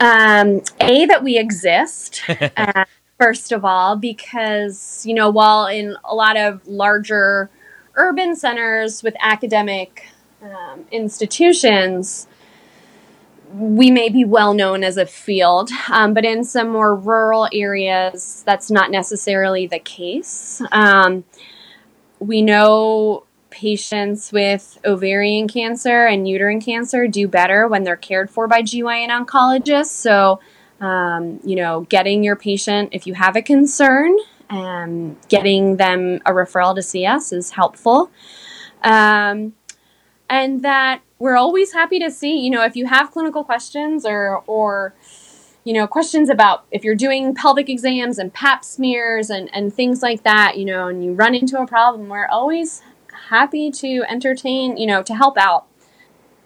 Um, 0.00 0.62
a 0.80 1.06
that 1.06 1.22
we 1.22 1.38
exist. 1.38 2.22
uh, 2.56 2.84
first 3.18 3.52
of 3.52 3.64
all, 3.64 3.96
because 3.96 5.04
you 5.06 5.14
know, 5.14 5.30
while 5.30 5.66
in 5.66 5.96
a 6.04 6.14
lot 6.14 6.36
of 6.36 6.66
larger 6.66 7.50
urban 7.94 8.36
centers 8.36 9.02
with 9.02 9.14
academic 9.20 10.06
um, 10.42 10.84
institutions, 10.92 12.28
we 13.52 13.90
may 13.90 14.08
be 14.08 14.24
well 14.24 14.54
known 14.54 14.84
as 14.84 14.96
a 14.96 15.06
field, 15.06 15.70
um, 15.90 16.14
but 16.14 16.24
in 16.24 16.44
some 16.44 16.68
more 16.68 16.94
rural 16.94 17.48
areas, 17.52 18.42
that's 18.46 18.70
not 18.70 18.90
necessarily 18.90 19.66
the 19.66 19.78
case. 19.78 20.60
Um, 20.70 21.24
we 22.18 22.42
know 22.42 23.24
patients 23.50 24.32
with 24.32 24.78
ovarian 24.84 25.48
cancer 25.48 26.06
and 26.06 26.28
uterine 26.28 26.60
cancer 26.60 27.08
do 27.08 27.26
better 27.26 27.66
when 27.66 27.84
they're 27.84 27.96
cared 27.96 28.30
for 28.30 28.46
by 28.46 28.62
GYN 28.62 29.08
oncologists. 29.08 29.86
So, 29.86 30.40
um, 30.80 31.40
you 31.42 31.56
know, 31.56 31.82
getting 31.88 32.22
your 32.22 32.36
patient, 32.36 32.90
if 32.92 33.06
you 33.06 33.14
have 33.14 33.36
a 33.36 33.42
concern, 33.42 34.16
um, 34.50 35.16
getting 35.28 35.76
them 35.76 36.20
a 36.26 36.32
referral 36.32 36.74
to 36.74 36.82
see 36.82 37.06
us 37.06 37.32
is 37.32 37.50
helpful. 37.50 38.10
Um, 38.82 39.54
and 40.28 40.62
that 40.62 41.00
we're 41.18 41.36
always 41.36 41.72
happy 41.72 41.98
to 41.98 42.10
see, 42.10 42.38
you 42.38 42.50
know, 42.50 42.64
if 42.64 42.76
you 42.76 42.86
have 42.86 43.10
clinical 43.10 43.44
questions 43.44 44.04
or, 44.04 44.42
or, 44.46 44.94
you 45.64 45.72
know, 45.72 45.86
questions 45.86 46.28
about 46.28 46.64
if 46.70 46.84
you're 46.84 46.94
doing 46.94 47.34
pelvic 47.34 47.68
exams 47.68 48.18
and 48.18 48.32
pap 48.32 48.64
smears 48.64 49.28
and, 49.30 49.50
and 49.52 49.74
things 49.74 50.02
like 50.02 50.22
that, 50.22 50.56
you 50.56 50.64
know, 50.64 50.86
and 50.86 51.04
you 51.04 51.12
run 51.12 51.34
into 51.34 51.60
a 51.60 51.66
problem, 51.66 52.08
we're 52.08 52.28
always 52.28 52.82
happy 53.28 53.70
to 53.70 54.04
entertain, 54.08 54.76
you 54.76 54.86
know, 54.86 55.02
to 55.02 55.14
help 55.14 55.36
out. 55.36 55.66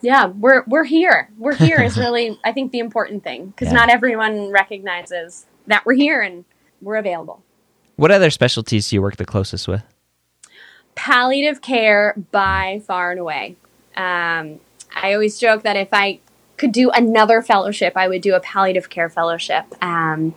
Yeah, 0.00 0.26
we're 0.26 0.64
we're 0.66 0.84
here. 0.84 1.30
We're 1.38 1.54
here 1.54 1.80
is 1.80 1.96
really 1.98 2.38
I 2.42 2.52
think 2.52 2.72
the 2.72 2.80
important 2.80 3.22
thing 3.22 3.46
because 3.46 3.68
yeah. 3.68 3.74
not 3.74 3.88
everyone 3.88 4.50
recognizes 4.50 5.46
that 5.68 5.86
we're 5.86 5.94
here 5.94 6.20
and 6.20 6.44
we're 6.80 6.96
available. 6.96 7.44
What 7.96 8.10
other 8.10 8.30
specialties 8.30 8.88
do 8.88 8.96
you 8.96 9.02
work 9.02 9.16
the 9.16 9.24
closest 9.24 9.68
with? 9.68 9.84
Palliative 10.96 11.62
care 11.62 12.14
by 12.32 12.82
far 12.84 13.12
and 13.12 13.20
away. 13.20 13.56
Um, 13.96 14.60
I 14.94 15.14
always 15.14 15.38
joke 15.38 15.62
that 15.62 15.76
if 15.76 15.88
I 15.92 16.20
could 16.56 16.72
do 16.72 16.90
another 16.90 17.42
fellowship, 17.42 17.96
I 17.96 18.08
would 18.08 18.22
do 18.22 18.34
a 18.34 18.40
palliative 18.40 18.88
care 18.88 19.08
fellowship. 19.08 19.64
Um, 19.82 20.34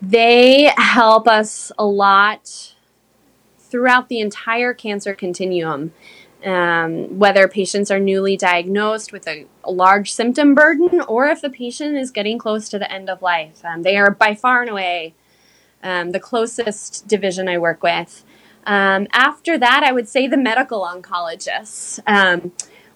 they 0.00 0.72
help 0.76 1.28
us 1.28 1.72
a 1.78 1.84
lot 1.84 2.74
throughout 3.58 4.08
the 4.08 4.20
entire 4.20 4.74
cancer 4.74 5.14
continuum. 5.14 5.92
Um, 6.44 7.18
whether 7.18 7.48
patients 7.48 7.90
are 7.90 8.00
newly 8.00 8.34
diagnosed 8.34 9.12
with 9.12 9.28
a, 9.28 9.44
a, 9.62 9.70
large 9.70 10.10
symptom 10.10 10.54
burden 10.54 11.02
or 11.02 11.28
if 11.28 11.42
the 11.42 11.50
patient 11.50 11.98
is 11.98 12.10
getting 12.10 12.38
close 12.38 12.70
to 12.70 12.78
the 12.78 12.90
end 12.90 13.10
of 13.10 13.20
life. 13.20 13.62
Um, 13.62 13.82
they 13.82 13.98
are 13.98 14.10
by 14.10 14.34
far 14.34 14.62
and 14.62 14.70
away 14.70 15.12
um, 15.82 16.12
the 16.12 16.20
closest 16.20 17.06
division 17.06 17.46
I 17.46 17.58
work 17.58 17.82
with. 17.82 18.24
Um, 18.64 19.06
after 19.12 19.58
that, 19.58 19.82
I 19.82 19.92
would 19.92 20.08
say 20.08 20.26
the 20.26 20.38
medical 20.38 20.80
oncologists. 20.80 22.00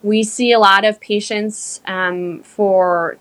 Um, 0.04 0.08
we 0.08 0.22
see 0.22 0.52
a 0.52 0.58
lot 0.58 0.84
of 0.84 1.00
patients 1.00 1.80
um, 1.86 2.42
for 2.42 3.18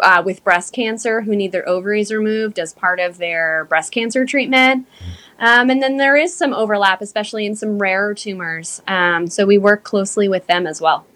uh, 0.00 0.22
with 0.24 0.44
breast 0.44 0.72
cancer 0.72 1.22
who 1.22 1.34
need 1.36 1.52
their 1.52 1.68
ovaries 1.68 2.12
removed 2.12 2.58
as 2.58 2.72
part 2.72 3.00
of 3.00 3.18
their 3.18 3.64
breast 3.66 3.92
cancer 3.92 4.24
treatment. 4.24 4.86
Um, 5.38 5.70
and 5.70 5.82
then 5.82 5.96
there 5.96 6.16
is 6.16 6.34
some 6.34 6.54
overlap, 6.54 7.00
especially 7.00 7.46
in 7.46 7.54
some 7.54 7.78
rarer 7.78 8.14
tumors. 8.14 8.82
Um, 8.86 9.26
so 9.26 9.46
we 9.46 9.58
work 9.58 9.84
closely 9.84 10.28
with 10.28 10.46
them 10.46 10.66
as 10.66 10.80
well. 10.80 11.06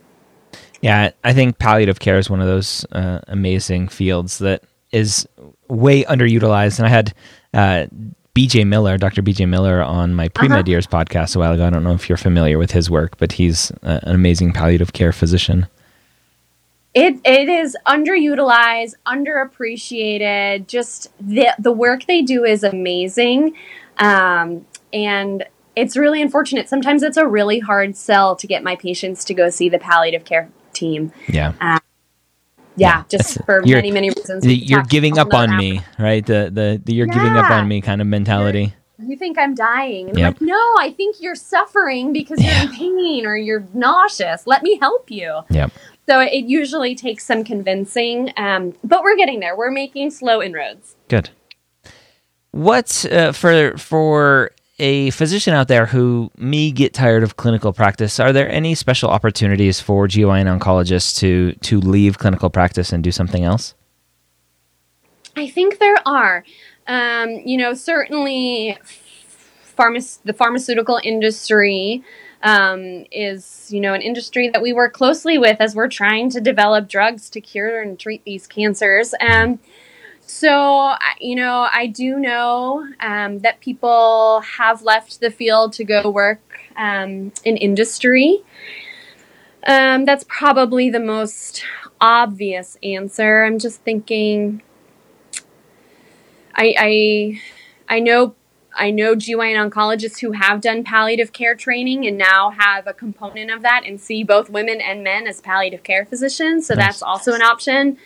Yeah, 0.82 1.10
I 1.24 1.32
think 1.34 1.58
palliative 1.58 2.00
care 2.00 2.18
is 2.18 2.30
one 2.30 2.40
of 2.40 2.46
those 2.46 2.86
uh, 2.92 3.20
amazing 3.28 3.88
fields 3.88 4.38
that 4.38 4.62
is 4.92 5.26
way 5.68 6.04
underutilized. 6.04 6.78
And 6.78 6.86
I 6.86 6.90
had 6.90 7.14
uh, 7.52 7.86
BJ 8.40 8.66
Miller, 8.66 8.96
Dr. 8.96 9.20
BJ 9.22 9.46
Miller, 9.46 9.83
on 9.83 10.14
my 10.14 10.29
pre 10.29 10.48
med 10.48 10.61
uh-huh. 10.61 10.70
years 10.70 10.87
podcast 10.87 11.37
a 11.37 11.38
while 11.38 11.53
ago. 11.53 11.66
I 11.66 11.70
don't 11.70 11.85
know 11.85 11.92
if 11.92 12.09
you're 12.09 12.16
familiar 12.16 12.57
with 12.57 12.70
his 12.70 12.88
work, 12.88 13.18
but 13.18 13.33
he's 13.33 13.70
uh, 13.83 14.00
an 14.03 14.14
amazing 14.14 14.53
palliative 14.53 14.94
care 14.94 15.12
physician. 15.12 15.66
It 16.94 17.20
it 17.24 17.50
is 17.50 17.76
underutilized, 17.87 18.94
underappreciated. 19.07 20.66
Just 20.68 21.09
the 21.20 21.48
the 21.59 21.70
work 21.70 22.07
they 22.07 22.22
do 22.22 22.44
is 22.44 22.64
amazing, 22.64 23.55
um, 23.98 24.64
and 24.90 25.44
it's 25.76 25.94
really 25.94 26.22
unfortunate. 26.22 26.66
Sometimes 26.66 27.03
it's 27.03 27.18
a 27.18 27.26
really 27.26 27.59
hard 27.59 27.94
sell 27.94 28.37
to 28.37 28.46
get 28.46 28.64
my 28.64 28.74
patients 28.74 29.22
to 29.26 29.35
go 29.35 29.50
see 29.50 29.68
the 29.68 29.79
palliative 29.79 30.24
care 30.24 30.48
team. 30.72 31.12
Yeah. 31.29 31.53
Um, 31.61 31.81
yeah, 32.81 33.05
just 33.09 33.45
for 33.45 33.62
many 33.62 33.90
many 33.90 34.11
reasons. 34.11 34.47
You're 34.47 34.83
giving 34.83 35.19
up 35.19 35.33
on 35.35 35.57
me, 35.57 35.83
right? 35.99 36.25
The 36.25 36.51
the, 36.53 36.81
the 36.85 36.95
you're 36.95 37.07
yeah. 37.07 37.14
giving 37.14 37.37
up 37.37 37.51
on 37.51 37.69
me 37.69 37.81
kind 37.81 38.01
of 38.01 38.07
mentality. 38.07 38.75
you 38.99 39.16
think 39.16 39.38
I'm 39.38 39.55
dying. 39.55 40.11
And 40.11 40.19
I'm 40.19 40.25
like, 40.25 40.40
no, 40.40 40.75
I 40.79 40.93
think 40.97 41.16
you're 41.21 41.35
suffering 41.35 42.12
because 42.12 42.43
you're 42.43 42.55
in 42.55 42.73
pain 42.73 43.27
or 43.27 43.37
you're 43.37 43.66
nauseous. 43.75 44.47
Let 44.47 44.62
me 44.62 44.79
help 44.79 45.11
you. 45.11 45.40
Yep. 45.51 45.73
So 46.09 46.21
it 46.21 46.45
usually 46.47 46.95
takes 46.95 47.25
some 47.25 47.45
convincing, 47.45 48.33
um, 48.37 48.75
but 48.83 49.03
we're 49.03 49.16
getting 49.16 49.40
there. 49.40 49.57
We're 49.57 49.71
making 49.71 50.11
slow 50.11 50.43
inroads. 50.43 50.97
Good. 51.09 51.31
What 52.51 53.07
uh, 53.11 53.31
for 53.33 53.77
for 53.79 54.51
a 54.81 55.11
physician 55.11 55.55
out 55.55 55.69
there 55.69 55.87
who 55.87 56.31
may 56.37 56.71
get 56.71 56.95
tired 56.95 57.23
of 57.23 57.37
clinical 57.37 57.73
practice? 57.73 58.19
Are 58.19 58.33
there 58.33 58.51
any 58.51 58.75
special 58.75 59.11
opportunities 59.11 59.79
for 59.79 60.09
GYN 60.09 60.59
oncologists 60.59 61.19
to 61.19 61.53
to 61.53 61.79
leave 61.81 62.19
clinical 62.19 62.51
practice 62.51 62.93
and 62.93 63.05
do 63.05 63.12
something 63.12 63.45
else? 63.45 63.75
I 65.37 65.49
think 65.49 65.79
there 65.79 65.97
are. 66.07 66.45
Um, 66.87 67.31
you 67.45 67.57
know, 67.57 67.75
certainly 67.75 68.77
pharma- 69.79 70.19
the 70.25 70.33
pharmaceutical 70.33 70.99
industry 71.05 72.03
um, 72.43 73.05
is, 73.12 73.69
you 73.71 73.81
know, 73.81 73.93
an 73.93 74.01
industry 74.01 74.49
that 74.49 74.62
we 74.62 74.73
work 74.73 74.95
closely 74.95 75.38
with 75.38 75.61
as 75.61 75.75
we're 75.75 75.88
trying 75.88 76.31
to 76.31 76.40
develop 76.40 76.88
drugs 76.88 77.29
to 77.31 77.40
cure 77.40 77.81
and 77.81 77.99
treat 77.99 78.25
these 78.25 78.47
cancers. 78.47 79.14
Um, 79.21 79.61
so, 80.31 80.95
you 81.21 81.35
know, 81.35 81.69
I 81.73 81.88
do 81.88 82.16
know 82.16 82.88
um, 83.01 83.40
that 83.40 83.61
people 83.61 84.40
have 84.59 84.81
left 84.81 85.21
the 85.21 85.29
field 85.31 85.73
to 85.75 85.85
go 85.85 86.09
work 86.09 86.40
um, 86.77 87.33
in 87.45 87.57
industry. 87.57 88.38
Um, 89.66 90.05
that's 90.05 90.25
probably 90.29 90.88
the 90.88 91.01
most 91.01 91.64
obvious 92.01 92.79
answer. 92.81 93.43
I'm 93.43 93.59
just 93.59 93.83
thinking. 93.83 94.62
I 96.55 96.75
I, 96.79 97.40
I 97.97 97.99
know 97.99 98.37
I 98.73 98.93
know 98.93 99.16
GYN 99.16 99.69
oncologists 99.69 100.21
who 100.21 100.31
have 100.31 100.61
done 100.61 100.85
palliative 100.85 101.33
care 101.33 101.57
training 101.57 102.07
and 102.07 102.16
now 102.16 102.51
have 102.51 102.87
a 102.87 102.95
component 102.95 103.51
of 103.51 103.62
that 103.62 103.83
and 103.85 104.01
see 104.01 104.23
both 104.23 104.49
women 104.49 104.81
and 104.81 105.03
men 105.03 105.27
as 105.27 105.40
palliative 105.40 105.83
care 105.83 106.07
physicians. 106.07 106.69
So 106.69 106.75
Nice. 106.75 106.87
that's 106.87 107.03
also 107.03 107.33
an 107.33 107.43
option. 107.43 107.99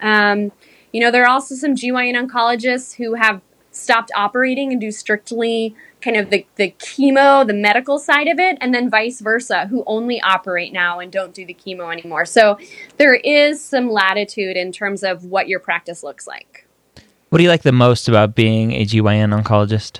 Um, 0.00 0.52
you 0.94 1.00
know, 1.00 1.10
there 1.10 1.24
are 1.24 1.28
also 1.28 1.56
some 1.56 1.74
GYN 1.74 2.14
oncologists 2.14 2.94
who 2.94 3.14
have 3.14 3.42
stopped 3.72 4.12
operating 4.14 4.70
and 4.70 4.80
do 4.80 4.92
strictly 4.92 5.74
kind 6.00 6.16
of 6.16 6.30
the, 6.30 6.46
the 6.54 6.70
chemo, 6.78 7.44
the 7.44 7.52
medical 7.52 7.98
side 7.98 8.28
of 8.28 8.38
it, 8.38 8.56
and 8.60 8.72
then 8.72 8.88
vice 8.88 9.20
versa, 9.20 9.66
who 9.66 9.82
only 9.88 10.20
operate 10.20 10.72
now 10.72 11.00
and 11.00 11.10
don't 11.10 11.34
do 11.34 11.44
the 11.44 11.52
chemo 11.52 11.92
anymore. 11.92 12.24
So 12.24 12.60
there 12.96 13.14
is 13.14 13.60
some 13.60 13.90
latitude 13.90 14.56
in 14.56 14.70
terms 14.70 15.02
of 15.02 15.24
what 15.24 15.48
your 15.48 15.58
practice 15.58 16.04
looks 16.04 16.28
like. 16.28 16.68
What 17.30 17.38
do 17.38 17.42
you 17.42 17.50
like 17.50 17.62
the 17.62 17.72
most 17.72 18.08
about 18.08 18.36
being 18.36 18.70
a 18.70 18.84
GYN 18.84 19.36
oncologist? 19.36 19.98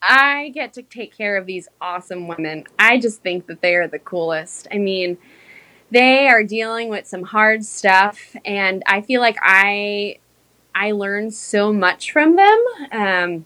I 0.00 0.52
get 0.54 0.72
to 0.74 0.82
take 0.82 1.14
care 1.14 1.36
of 1.36 1.44
these 1.44 1.68
awesome 1.82 2.28
women. 2.28 2.64
I 2.78 2.98
just 2.98 3.22
think 3.22 3.46
that 3.48 3.60
they 3.60 3.74
are 3.74 3.88
the 3.88 3.98
coolest. 3.98 4.68
I 4.72 4.78
mean, 4.78 5.18
they 5.90 6.28
are 6.28 6.42
dealing 6.42 6.88
with 6.88 7.06
some 7.06 7.22
hard 7.22 7.64
stuff, 7.64 8.36
and 8.44 8.82
I 8.86 9.00
feel 9.00 9.20
like 9.20 9.36
I 9.40 10.18
I 10.74 10.92
learn 10.92 11.30
so 11.30 11.72
much 11.72 12.12
from 12.12 12.36
them. 12.36 12.64
Um, 12.92 13.44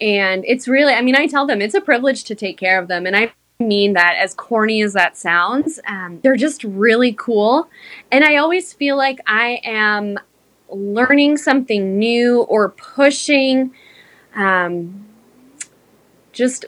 and 0.00 0.44
it's 0.46 0.68
really, 0.68 0.92
I 0.92 1.02
mean, 1.02 1.16
I 1.16 1.26
tell 1.26 1.46
them 1.46 1.60
it's 1.60 1.74
a 1.74 1.80
privilege 1.80 2.24
to 2.24 2.34
take 2.34 2.58
care 2.58 2.80
of 2.80 2.88
them, 2.88 3.06
and 3.06 3.16
I 3.16 3.32
mean 3.58 3.94
that 3.94 4.16
as 4.18 4.34
corny 4.34 4.82
as 4.82 4.92
that 4.92 5.16
sounds. 5.16 5.80
Um, 5.88 6.20
they're 6.22 6.36
just 6.36 6.62
really 6.64 7.12
cool, 7.12 7.68
and 8.12 8.22
I 8.24 8.36
always 8.36 8.72
feel 8.72 8.96
like 8.96 9.20
I 9.26 9.60
am 9.64 10.18
learning 10.68 11.38
something 11.38 11.98
new 11.98 12.42
or 12.42 12.70
pushing. 12.70 13.72
Um, 14.34 15.06
just 16.32 16.66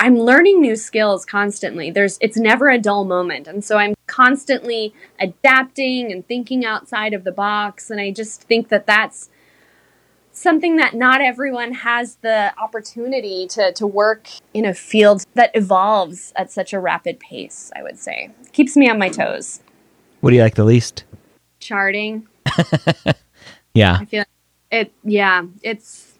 I'm 0.00 0.18
learning 0.18 0.60
new 0.60 0.76
skills 0.76 1.26
constantly. 1.26 1.90
There's 1.90 2.16
it's 2.20 2.38
never 2.38 2.70
a 2.70 2.78
dull 2.78 3.04
moment. 3.04 3.46
And 3.46 3.62
so 3.62 3.76
I'm 3.76 3.94
constantly 4.06 4.94
adapting 5.20 6.10
and 6.10 6.26
thinking 6.26 6.64
outside 6.64 7.12
of 7.12 7.24
the 7.24 7.32
box 7.32 7.90
and 7.90 8.00
I 8.00 8.10
just 8.10 8.42
think 8.42 8.68
that 8.70 8.86
that's 8.86 9.28
something 10.32 10.76
that 10.76 10.94
not 10.94 11.20
everyone 11.20 11.72
has 11.72 12.16
the 12.16 12.52
opportunity 12.58 13.46
to 13.48 13.72
to 13.72 13.86
work 13.86 14.28
in 14.54 14.64
a 14.64 14.72
field 14.72 15.22
that 15.34 15.50
evolves 15.54 16.32
at 16.34 16.50
such 16.50 16.72
a 16.72 16.80
rapid 16.80 17.20
pace, 17.20 17.70
I 17.76 17.82
would 17.82 17.98
say. 17.98 18.30
Keeps 18.52 18.76
me 18.76 18.88
on 18.88 18.98
my 18.98 19.10
toes. 19.10 19.60
What 20.20 20.30
do 20.30 20.36
you 20.36 20.42
like 20.42 20.54
the 20.54 20.64
least? 20.64 21.04
Charting. 21.60 22.26
Yeah, 23.74 23.98
I 24.00 24.04
feel 24.04 24.24
it 24.70 24.92
yeah, 25.04 25.44
it's 25.62 26.14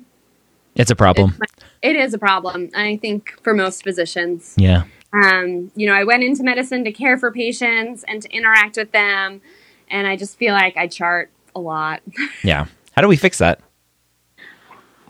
it's 0.75 0.91
a 0.91 0.97
problem. 0.97 1.37
It 1.83 1.97
is 1.97 2.15
a 2.15 2.19
problem. 2.19 2.71
I 2.75 2.97
think 2.97 3.39
for 3.43 3.55
most 3.55 3.83
physicians. 3.83 4.55
Yeah. 4.57 4.85
Um, 5.13 5.73
you 5.75 5.87
know, 5.87 5.95
I 5.95 6.05
went 6.05 6.23
into 6.23 6.43
medicine 6.43 6.85
to 6.85 6.93
care 6.93 7.19
for 7.19 7.33
patients 7.33 8.05
and 8.07 8.23
to 8.23 8.31
interact 8.31 8.77
with 8.77 8.93
them, 8.93 9.41
and 9.89 10.07
I 10.07 10.17
just 10.17 10.37
feel 10.39 10.55
like 10.55 10.77
I 10.77 10.87
chart 10.87 11.31
a 11.55 11.61
lot. 11.61 12.03
Yeah. 12.45 12.67
How 12.93 13.03
do 13.03 13.09
we 13.09 13.17
fix 13.17 13.39
that? 13.39 13.61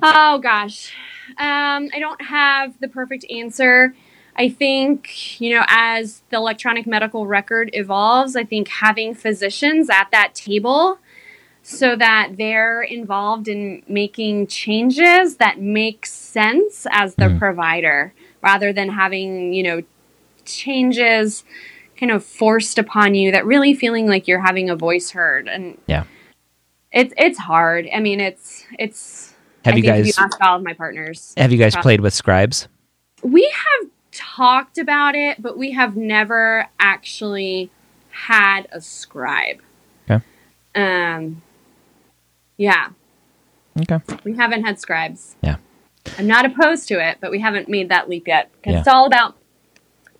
oh 0.03 0.39
gosh, 0.39 0.93
um, 1.31 1.89
I 1.93 1.99
don't 1.99 2.23
have 2.23 2.79
the 2.81 2.89
perfect 2.89 3.25
answer. 3.31 3.95
I 4.37 4.49
think, 4.49 5.41
you 5.41 5.55
know, 5.55 5.65
as 5.69 6.23
the 6.31 6.37
electronic 6.37 6.87
medical 6.87 7.27
record 7.27 7.71
evolves, 7.73 8.37
I 8.37 8.45
think 8.45 8.69
having 8.69 9.15
physicians 9.15 9.91
at 9.91 10.09
that 10.13 10.35
table 10.35 10.99
so 11.63 11.95
that 11.97 12.33
they're 12.37 12.83
involved 12.83 13.47
in 13.49 13.83
making 13.87 14.47
changes 14.47 15.37
that 15.37 15.61
make 15.61 16.07
sense 16.07 16.87
as 16.91 17.15
the 17.17 17.27
Mhm. 17.27 17.39
provider 17.39 18.13
rather 18.43 18.73
than 18.73 18.89
having, 18.89 19.53
you 19.53 19.63
know, 19.63 19.83
changes 20.45 21.45
kind 21.99 22.11
of 22.11 22.25
forced 22.25 22.79
upon 22.79 23.15
you 23.15 23.31
that 23.31 23.45
really 23.45 23.75
feeling 23.75 24.07
like 24.09 24.27
you're 24.27 24.41
having 24.41 24.71
a 24.71 24.75
voice 24.77 25.11
heard 25.11 25.47
and 25.49 25.77
Yeah. 25.87 26.05
it's 26.93 27.13
it's 27.19 27.39
hard 27.39 27.87
i 27.95 28.01
mean 28.01 28.21
it's 28.21 28.65
it's 28.79 29.35
Have 29.67 29.75
I 29.75 29.77
you 29.77 29.83
guys 29.83 30.07
you 30.19 30.25
all 30.41 30.57
of 30.57 30.63
my 30.63 30.73
partners 30.73 31.35
have 31.37 31.53
you 31.53 31.59
guys 31.59 31.75
Pro- 31.75 31.83
played 31.83 32.01
with 32.01 32.15
scribes? 32.15 32.69
we 33.23 33.43
have 33.45 33.91
talked 34.13 34.79
about 34.79 35.15
it 35.15 35.43
but 35.43 35.59
we 35.59 35.73
have 35.73 35.95
never 35.95 36.67
actually 36.81 37.71
had 38.11 38.67
a 38.73 38.81
scribe 38.81 39.61
Okay. 40.11 40.25
um 40.75 41.43
yeah 42.61 42.89
Okay. 43.81 43.99
we 44.25 44.37
haven't 44.37 44.65
had 44.65 44.79
scribes 44.79 45.37
Yeah. 45.43 45.57
i'm 46.19 46.27
not 46.27 46.45
opposed 46.45 46.87
to 46.89 46.95
it 47.09 47.19
but 47.21 47.31
we 47.31 47.39
haven't 47.41 47.69
made 47.69 47.89
that 47.89 48.09
leap 48.09 48.27
yet 48.29 48.51
because 48.53 48.73
Yeah. 48.75 48.79
it's 48.81 48.89
all 48.89 49.07
about 49.07 49.37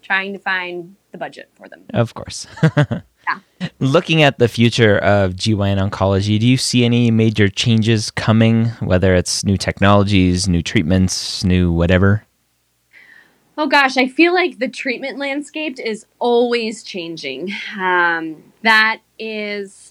trying 0.03 0.33
to 0.33 0.39
find 0.39 0.97
the 1.13 1.19
budget 1.19 1.51
for 1.55 1.69
them 1.69 1.83
Of 1.93 2.15
course. 2.15 2.47
Yeah. 3.29 3.69
Looking 3.79 4.23
at 4.23 4.39
the 4.39 4.49
future 4.49 4.97
of 4.99 5.35
GYN 5.35 5.79
oncology, 5.91 6.41
do 6.41 6.47
you 6.49 6.57
see 6.57 6.85
any 6.85 7.11
major 7.11 7.49
changes 7.49 8.11
coming, 8.11 8.65
whether 8.81 9.15
it's 9.15 9.45
new 9.45 9.57
technologies, 9.59 10.49
new 10.49 10.63
treatments, 10.63 11.45
new 11.45 11.71
whatever? 11.71 12.25
Oh 13.59 13.67
gosh, 13.69 13.97
I 13.99 14.09
feel 14.09 14.33
like 14.35 14.59
the 14.59 14.69
treatment 14.69 15.19
landscape 15.19 15.79
is 15.79 16.07
always 16.19 16.83
changing. 16.83 17.53
Um, 17.79 18.43
that 18.63 19.01
is 19.19 19.90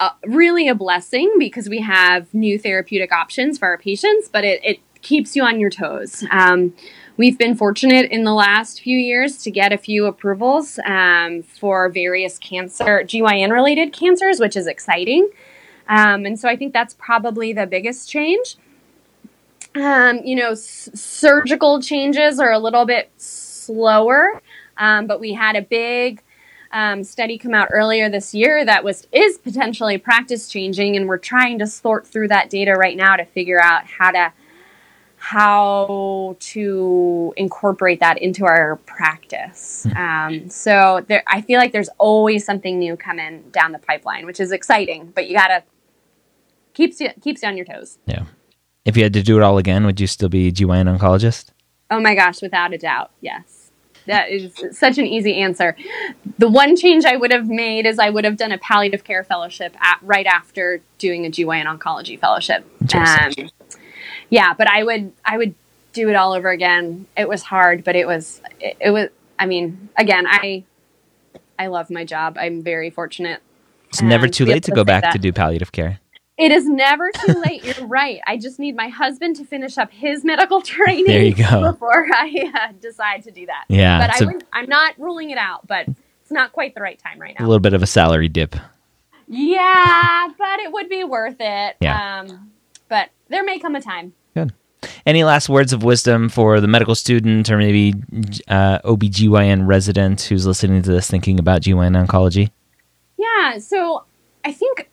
uh, 0.00 0.10
really 0.26 0.68
a 0.68 0.74
blessing 0.74 1.32
because 1.38 1.68
we 1.68 1.80
have 1.80 2.32
new 2.34 2.58
therapeutic 2.58 3.12
options 3.12 3.58
for 3.58 3.66
our 3.66 3.78
patients, 3.78 4.28
but 4.28 4.44
it, 4.44 4.60
it 4.64 4.80
keeps 5.02 5.36
you 5.36 5.42
on 5.42 5.60
your 5.60 5.70
toes. 5.70 6.24
Um, 6.30 6.74
we've 7.16 7.38
been 7.38 7.54
fortunate 7.54 8.10
in 8.10 8.24
the 8.24 8.32
last 8.32 8.80
few 8.80 8.98
years 8.98 9.42
to 9.44 9.50
get 9.50 9.72
a 9.72 9.78
few 9.78 10.06
approvals 10.06 10.78
um, 10.86 11.42
for 11.42 11.88
various 11.88 12.38
cancer, 12.38 13.02
GYN 13.04 13.52
related 13.52 13.92
cancers, 13.92 14.40
which 14.40 14.56
is 14.56 14.66
exciting. 14.66 15.28
Um, 15.88 16.24
and 16.24 16.40
so 16.40 16.48
I 16.48 16.56
think 16.56 16.72
that's 16.72 16.94
probably 16.94 17.52
the 17.52 17.66
biggest 17.66 18.08
change 18.08 18.56
um, 19.74 20.20
you 20.24 20.36
know, 20.36 20.52
s- 20.52 20.90
surgical 20.94 21.80
changes 21.82 22.38
are 22.38 22.52
a 22.52 22.58
little 22.58 22.86
bit 22.86 23.10
slower, 23.16 24.40
um, 24.76 25.06
but 25.06 25.20
we 25.20 25.32
had 25.32 25.56
a 25.56 25.62
big 25.62 26.22
um, 26.74 27.04
study 27.04 27.38
come 27.38 27.54
out 27.54 27.68
earlier 27.70 28.10
this 28.10 28.34
year 28.34 28.64
that 28.64 28.84
was 28.84 29.06
is 29.12 29.38
potentially 29.38 29.96
practice 29.96 30.48
changing, 30.48 30.96
and 30.96 31.08
we're 31.08 31.18
trying 31.18 31.58
to 31.60 31.66
sort 31.66 32.06
through 32.06 32.28
that 32.28 32.50
data 32.50 32.72
right 32.72 32.96
now 32.96 33.16
to 33.16 33.24
figure 33.24 33.62
out 33.62 33.86
how 33.86 34.10
to 34.10 34.32
how 35.16 36.36
to 36.38 37.32
incorporate 37.38 38.00
that 38.00 38.18
into 38.18 38.44
our 38.44 38.76
practice. 38.84 39.86
Um, 39.96 40.50
so 40.50 41.02
there, 41.08 41.22
I 41.26 41.40
feel 41.40 41.58
like 41.58 41.72
there's 41.72 41.88
always 41.96 42.44
something 42.44 42.78
new 42.78 42.96
coming 42.96 43.42
down 43.50 43.72
the 43.72 43.78
pipeline, 43.78 44.26
which 44.26 44.40
is 44.40 44.52
exciting. 44.52 45.12
But 45.14 45.28
you 45.28 45.36
gotta 45.36 45.62
keeps 46.74 47.00
you 47.00 47.10
keeps 47.22 47.42
you 47.42 47.48
on 47.48 47.56
your 47.56 47.66
toes. 47.66 47.98
Yeah. 48.06 48.24
If 48.84 48.96
you 48.96 49.04
had 49.04 49.14
to 49.14 49.22
do 49.22 49.38
it 49.38 49.42
all 49.42 49.56
again, 49.56 49.86
would 49.86 50.00
you 50.00 50.08
still 50.08 50.28
be 50.28 50.48
a 50.48 50.52
GYN 50.52 50.98
oncologist? 50.98 51.50
Oh 51.90 52.00
my 52.00 52.14
gosh, 52.14 52.42
without 52.42 52.74
a 52.74 52.78
doubt, 52.78 53.12
yes. 53.20 53.53
That 54.06 54.30
is 54.30 54.52
such 54.72 54.98
an 54.98 55.06
easy 55.06 55.40
answer. 55.40 55.76
The 56.38 56.48
one 56.48 56.76
change 56.76 57.04
I 57.04 57.16
would 57.16 57.32
have 57.32 57.48
made 57.48 57.86
is 57.86 57.98
I 57.98 58.10
would 58.10 58.24
have 58.24 58.36
done 58.36 58.52
a 58.52 58.58
palliative 58.58 59.04
care 59.04 59.24
fellowship 59.24 59.74
at, 59.80 59.98
right 60.02 60.26
after 60.26 60.80
doing 60.98 61.24
a 61.24 61.30
GYN 61.30 61.64
oncology 61.64 62.18
fellowship. 62.18 62.66
Um, 62.94 63.50
yeah, 64.28 64.52
but 64.54 64.68
I 64.68 64.82
would 64.82 65.12
I 65.24 65.38
would 65.38 65.54
do 65.92 66.08
it 66.08 66.16
all 66.16 66.32
over 66.32 66.50
again. 66.50 67.06
It 67.16 67.28
was 67.28 67.42
hard, 67.42 67.84
but 67.84 67.96
it 67.96 68.06
was 68.06 68.42
it, 68.60 68.76
it 68.80 68.90
was. 68.90 69.08
I 69.38 69.46
mean, 69.46 69.88
again, 69.96 70.26
I 70.28 70.64
I 71.58 71.68
love 71.68 71.90
my 71.90 72.04
job. 72.04 72.36
I'm 72.38 72.62
very 72.62 72.90
fortunate. 72.90 73.40
It's 73.88 74.02
never 74.02 74.26
um, 74.26 74.32
too 74.32 74.44
late 74.44 74.64
to 74.64 74.70
to 74.70 74.74
go 74.74 74.84
back 74.84 75.04
that. 75.04 75.12
to 75.12 75.18
do 75.18 75.32
palliative 75.32 75.72
care. 75.72 76.00
It 76.36 76.50
is 76.50 76.66
never 76.66 77.10
too 77.12 77.40
late. 77.46 77.64
You're 77.64 77.86
right. 77.86 78.20
I 78.26 78.36
just 78.38 78.58
need 78.58 78.74
my 78.74 78.88
husband 78.88 79.36
to 79.36 79.44
finish 79.44 79.78
up 79.78 79.92
his 79.92 80.24
medical 80.24 80.60
training 80.62 81.06
There 81.06 81.22
you 81.22 81.34
go. 81.34 81.70
before 81.72 82.06
I 82.12 82.50
uh, 82.54 82.72
decide 82.80 83.22
to 83.24 83.30
do 83.30 83.46
that. 83.46 83.64
Yeah, 83.68 83.98
but 84.06 84.10
I 84.14 84.18
a- 84.24 84.26
wouldn't, 84.26 84.44
I'm 84.52 84.68
not 84.68 84.98
ruling 84.98 85.30
it 85.30 85.38
out. 85.38 85.66
But 85.66 85.86
it's 86.22 86.32
not 86.32 86.52
quite 86.52 86.74
the 86.74 86.80
right 86.80 86.98
time 86.98 87.20
right 87.20 87.36
now. 87.38 87.44
A 87.44 87.46
little 87.46 87.60
bit 87.60 87.72
of 87.74 87.82
a 87.82 87.86
salary 87.86 88.28
dip. 88.28 88.56
Yeah, 89.28 90.28
but 90.36 90.60
it 90.60 90.72
would 90.72 90.88
be 90.88 91.04
worth 91.04 91.36
it. 91.40 91.76
Yeah. 91.80 92.20
Um, 92.20 92.50
but 92.88 93.10
there 93.28 93.44
may 93.44 93.58
come 93.58 93.74
a 93.76 93.80
time. 93.80 94.12
Good. 94.34 94.52
Any 95.06 95.24
last 95.24 95.48
words 95.48 95.72
of 95.72 95.82
wisdom 95.82 96.28
for 96.28 96.60
the 96.60 96.68
medical 96.68 96.94
student 96.94 97.50
or 97.50 97.56
maybe 97.56 97.94
uh, 98.48 98.80
OBGYN 98.80 99.66
resident 99.66 100.20
who's 100.22 100.46
listening 100.46 100.82
to 100.82 100.90
this 100.90 101.08
thinking 101.10 101.38
about 101.38 101.62
GYN 101.62 102.06
oncology? 102.06 102.50
Yeah, 103.16 103.58
so 103.58 104.04
I 104.44 104.52
think 104.52 104.90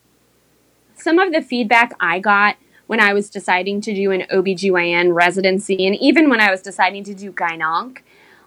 some 1.02 1.18
of 1.18 1.32
the 1.32 1.42
feedback 1.42 1.92
I 2.00 2.18
got 2.18 2.56
when 2.86 3.00
I 3.00 3.12
was 3.12 3.30
deciding 3.30 3.80
to 3.82 3.94
do 3.94 4.10
an 4.10 4.22
OBGYN 4.32 5.14
residency 5.14 5.86
and 5.86 5.96
even 5.96 6.28
when 6.30 6.40
I 6.40 6.50
was 6.50 6.62
deciding 6.62 7.04
to 7.04 7.14
do 7.14 7.32
gynonc, 7.32 7.98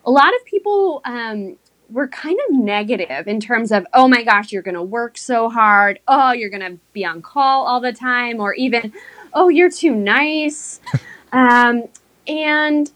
a 0.06 0.12
lot 0.12 0.34
of 0.36 0.46
people 0.46 1.02
um, 1.04 1.58
were 1.90 2.08
kind 2.08 2.38
of 2.48 2.56
negative 2.56 3.28
in 3.28 3.40
terms 3.40 3.72
of, 3.72 3.86
oh 3.94 4.08
my 4.08 4.24
gosh, 4.24 4.52
you're 4.52 4.62
going 4.62 4.76
to 4.76 4.84
work 4.84 5.18
so 5.18 5.50
hard. 5.50 6.00
Oh, 6.08 6.32
you're 6.32 6.50
going 6.50 6.62
to 6.62 6.80
be 6.94 7.06
on 7.06 7.22
call 7.22 7.66
all 7.66 7.80
the 7.80 7.94
time. 7.94 8.40
Or 8.40 8.54
even, 8.54 8.94
oh, 9.34 9.50
you're 9.50 9.72
too 9.72 9.94
nice. 9.94 10.80
um, 11.32 11.86
and 12.28 12.92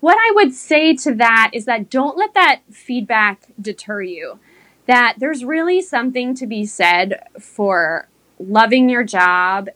what 0.00 0.16
I 0.18 0.32
would 0.34 0.54
say 0.54 0.94
to 0.96 1.14
that 1.14 1.50
is 1.52 1.64
that 1.64 1.90
don't 1.90 2.16
let 2.16 2.34
that 2.34 2.60
feedback 2.70 3.46
deter 3.60 4.02
you. 4.02 4.38
That 4.88 5.16
there's 5.18 5.44
really 5.44 5.80
something 5.80 6.34
to 6.34 6.46
be 6.46 6.66
said 6.66 7.22
for 7.38 8.08
loving 8.40 8.88
your 8.88 9.04
job. 9.04 9.68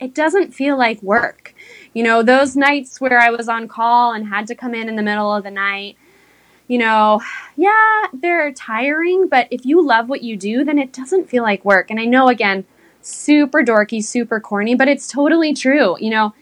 It 0.00 0.14
doesn't 0.14 0.52
feel 0.52 0.76
like 0.76 1.00
work. 1.02 1.54
You 1.94 2.02
know, 2.02 2.22
those 2.22 2.56
nights 2.56 3.00
where 3.00 3.20
I 3.20 3.30
was 3.30 3.48
on 3.48 3.68
call 3.68 4.12
and 4.12 4.26
had 4.26 4.48
to 4.48 4.54
come 4.54 4.74
in 4.74 4.88
in 4.88 4.96
the 4.96 5.02
middle 5.02 5.32
of 5.32 5.44
the 5.44 5.50
night, 5.50 5.96
you 6.68 6.78
know, 6.78 7.22
yeah, 7.56 8.06
they're 8.12 8.52
tiring, 8.52 9.28
but 9.28 9.46
if 9.50 9.64
you 9.64 9.80
love 9.86 10.08
what 10.08 10.22
you 10.22 10.36
do, 10.36 10.64
then 10.64 10.78
it 10.78 10.92
doesn't 10.92 11.30
feel 11.30 11.42
like 11.42 11.64
work. 11.64 11.90
And 11.90 12.00
I 12.00 12.04
know, 12.04 12.28
again, 12.28 12.64
super 13.00 13.62
dorky, 13.62 14.02
super 14.02 14.40
corny, 14.40 14.74
but 14.74 14.88
it's 14.88 15.06
totally 15.06 15.54
true. 15.54 15.96
You 16.00 16.10
know, 16.10 16.34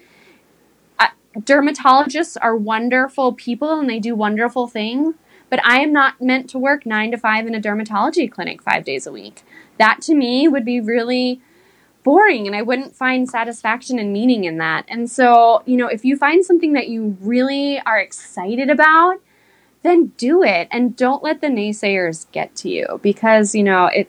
dermatologists 1.39 2.37
are 2.41 2.57
wonderful 2.57 3.33
people 3.33 3.79
and 3.79 3.91
they 3.91 3.99
do 3.99 4.15
wonderful 4.15 4.67
things, 4.67 5.15
but 5.55 5.65
I 5.65 5.79
am 5.83 5.93
not 5.93 6.21
meant 6.21 6.51
to 6.51 6.59
work 6.59 6.85
nine 6.85 7.13
to 7.13 7.17
five 7.17 7.47
in 7.47 7.55
a 7.55 7.61
dermatology 7.61 8.29
clinic 8.29 8.61
five 8.61 8.85
days 8.85 9.07
a 9.07 9.13
week. 9.13 9.45
That 9.79 10.03
to 10.03 10.13
me 10.13 10.49
would 10.49 10.65
be 10.65 10.81
really 10.81 11.41
boring 12.03 12.49
and 12.49 12.57
I 12.57 12.63
wouldn't 12.63 12.97
find 12.97 13.31
satisfaction 13.31 14.01
and 14.01 14.13
meaning 14.13 14.43
in 14.43 14.59
that. 14.59 14.85
And 14.89 15.09
so, 15.09 15.63
you 15.65 15.77
know, 15.77 15.87
if 15.87 16.05
you 16.05 16.17
find 16.17 16.45
something 16.45 16.73
that 16.73 16.89
you 16.89 17.17
really 17.21 17.79
are 17.87 18.01
excited 18.01 18.69
about, 18.69 19.21
then 19.85 20.07
do 20.17 20.43
it 20.43 20.67
and 20.73 20.97
don't 20.97 21.23
let 21.23 21.41
the 21.41 21.47
naysayers 21.47 22.27
get 22.33 22.57
to 22.57 22.69
you 22.69 22.99
because, 23.01 23.55
you 23.55 23.63
know, 23.63 23.87
it 23.87 24.09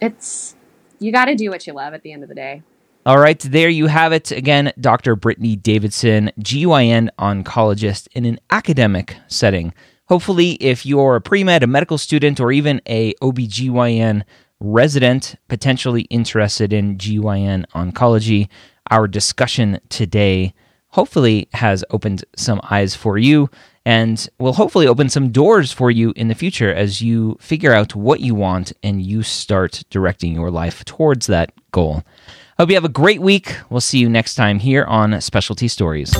it's 0.00 0.56
you 0.98 1.12
got 1.12 1.26
to 1.26 1.36
do 1.36 1.48
what 1.48 1.64
you 1.64 1.74
love 1.74 1.94
at 1.94 2.02
the 2.02 2.10
end 2.10 2.24
of 2.24 2.28
the 2.28 2.34
day. 2.34 2.64
All 3.06 3.20
right, 3.20 3.38
there 3.38 3.68
you 3.68 3.86
have 3.86 4.12
it. 4.12 4.32
Again, 4.32 4.72
Dr. 4.80 5.14
Brittany 5.14 5.54
Davidson, 5.54 6.32
GYN 6.40 7.08
oncologist 7.20 8.08
in 8.16 8.24
an 8.24 8.40
academic 8.50 9.16
setting. 9.28 9.72
Hopefully, 10.08 10.52
if 10.52 10.86
you're 10.86 11.16
a 11.16 11.20
pre 11.20 11.44
med, 11.44 11.62
a 11.62 11.66
medical 11.66 11.98
student, 11.98 12.40
or 12.40 12.50
even 12.50 12.80
a 12.86 13.12
OBGYN 13.14 14.24
resident 14.58 15.36
potentially 15.48 16.02
interested 16.02 16.72
in 16.72 16.96
GYN 16.96 17.66
oncology, 17.74 18.48
our 18.90 19.06
discussion 19.06 19.78
today 19.90 20.54
hopefully 20.88 21.48
has 21.52 21.84
opened 21.90 22.24
some 22.36 22.60
eyes 22.70 22.94
for 22.94 23.18
you 23.18 23.50
and 23.84 24.28
will 24.38 24.54
hopefully 24.54 24.86
open 24.86 25.10
some 25.10 25.30
doors 25.30 25.72
for 25.72 25.90
you 25.90 26.12
in 26.16 26.28
the 26.28 26.34
future 26.34 26.72
as 26.72 27.02
you 27.02 27.36
figure 27.38 27.74
out 27.74 27.94
what 27.94 28.20
you 28.20 28.34
want 28.34 28.72
and 28.82 29.02
you 29.02 29.22
start 29.22 29.84
directing 29.90 30.34
your 30.34 30.50
life 30.50 30.84
towards 30.86 31.26
that 31.26 31.52
goal. 31.70 32.02
Hope 32.58 32.70
you 32.70 32.74
have 32.74 32.84
a 32.84 32.88
great 32.88 33.20
week. 33.20 33.56
We'll 33.68 33.80
see 33.82 33.98
you 33.98 34.08
next 34.08 34.34
time 34.34 34.58
here 34.58 34.84
on 34.84 35.20
Specialty 35.20 35.68
Stories. 35.68 36.12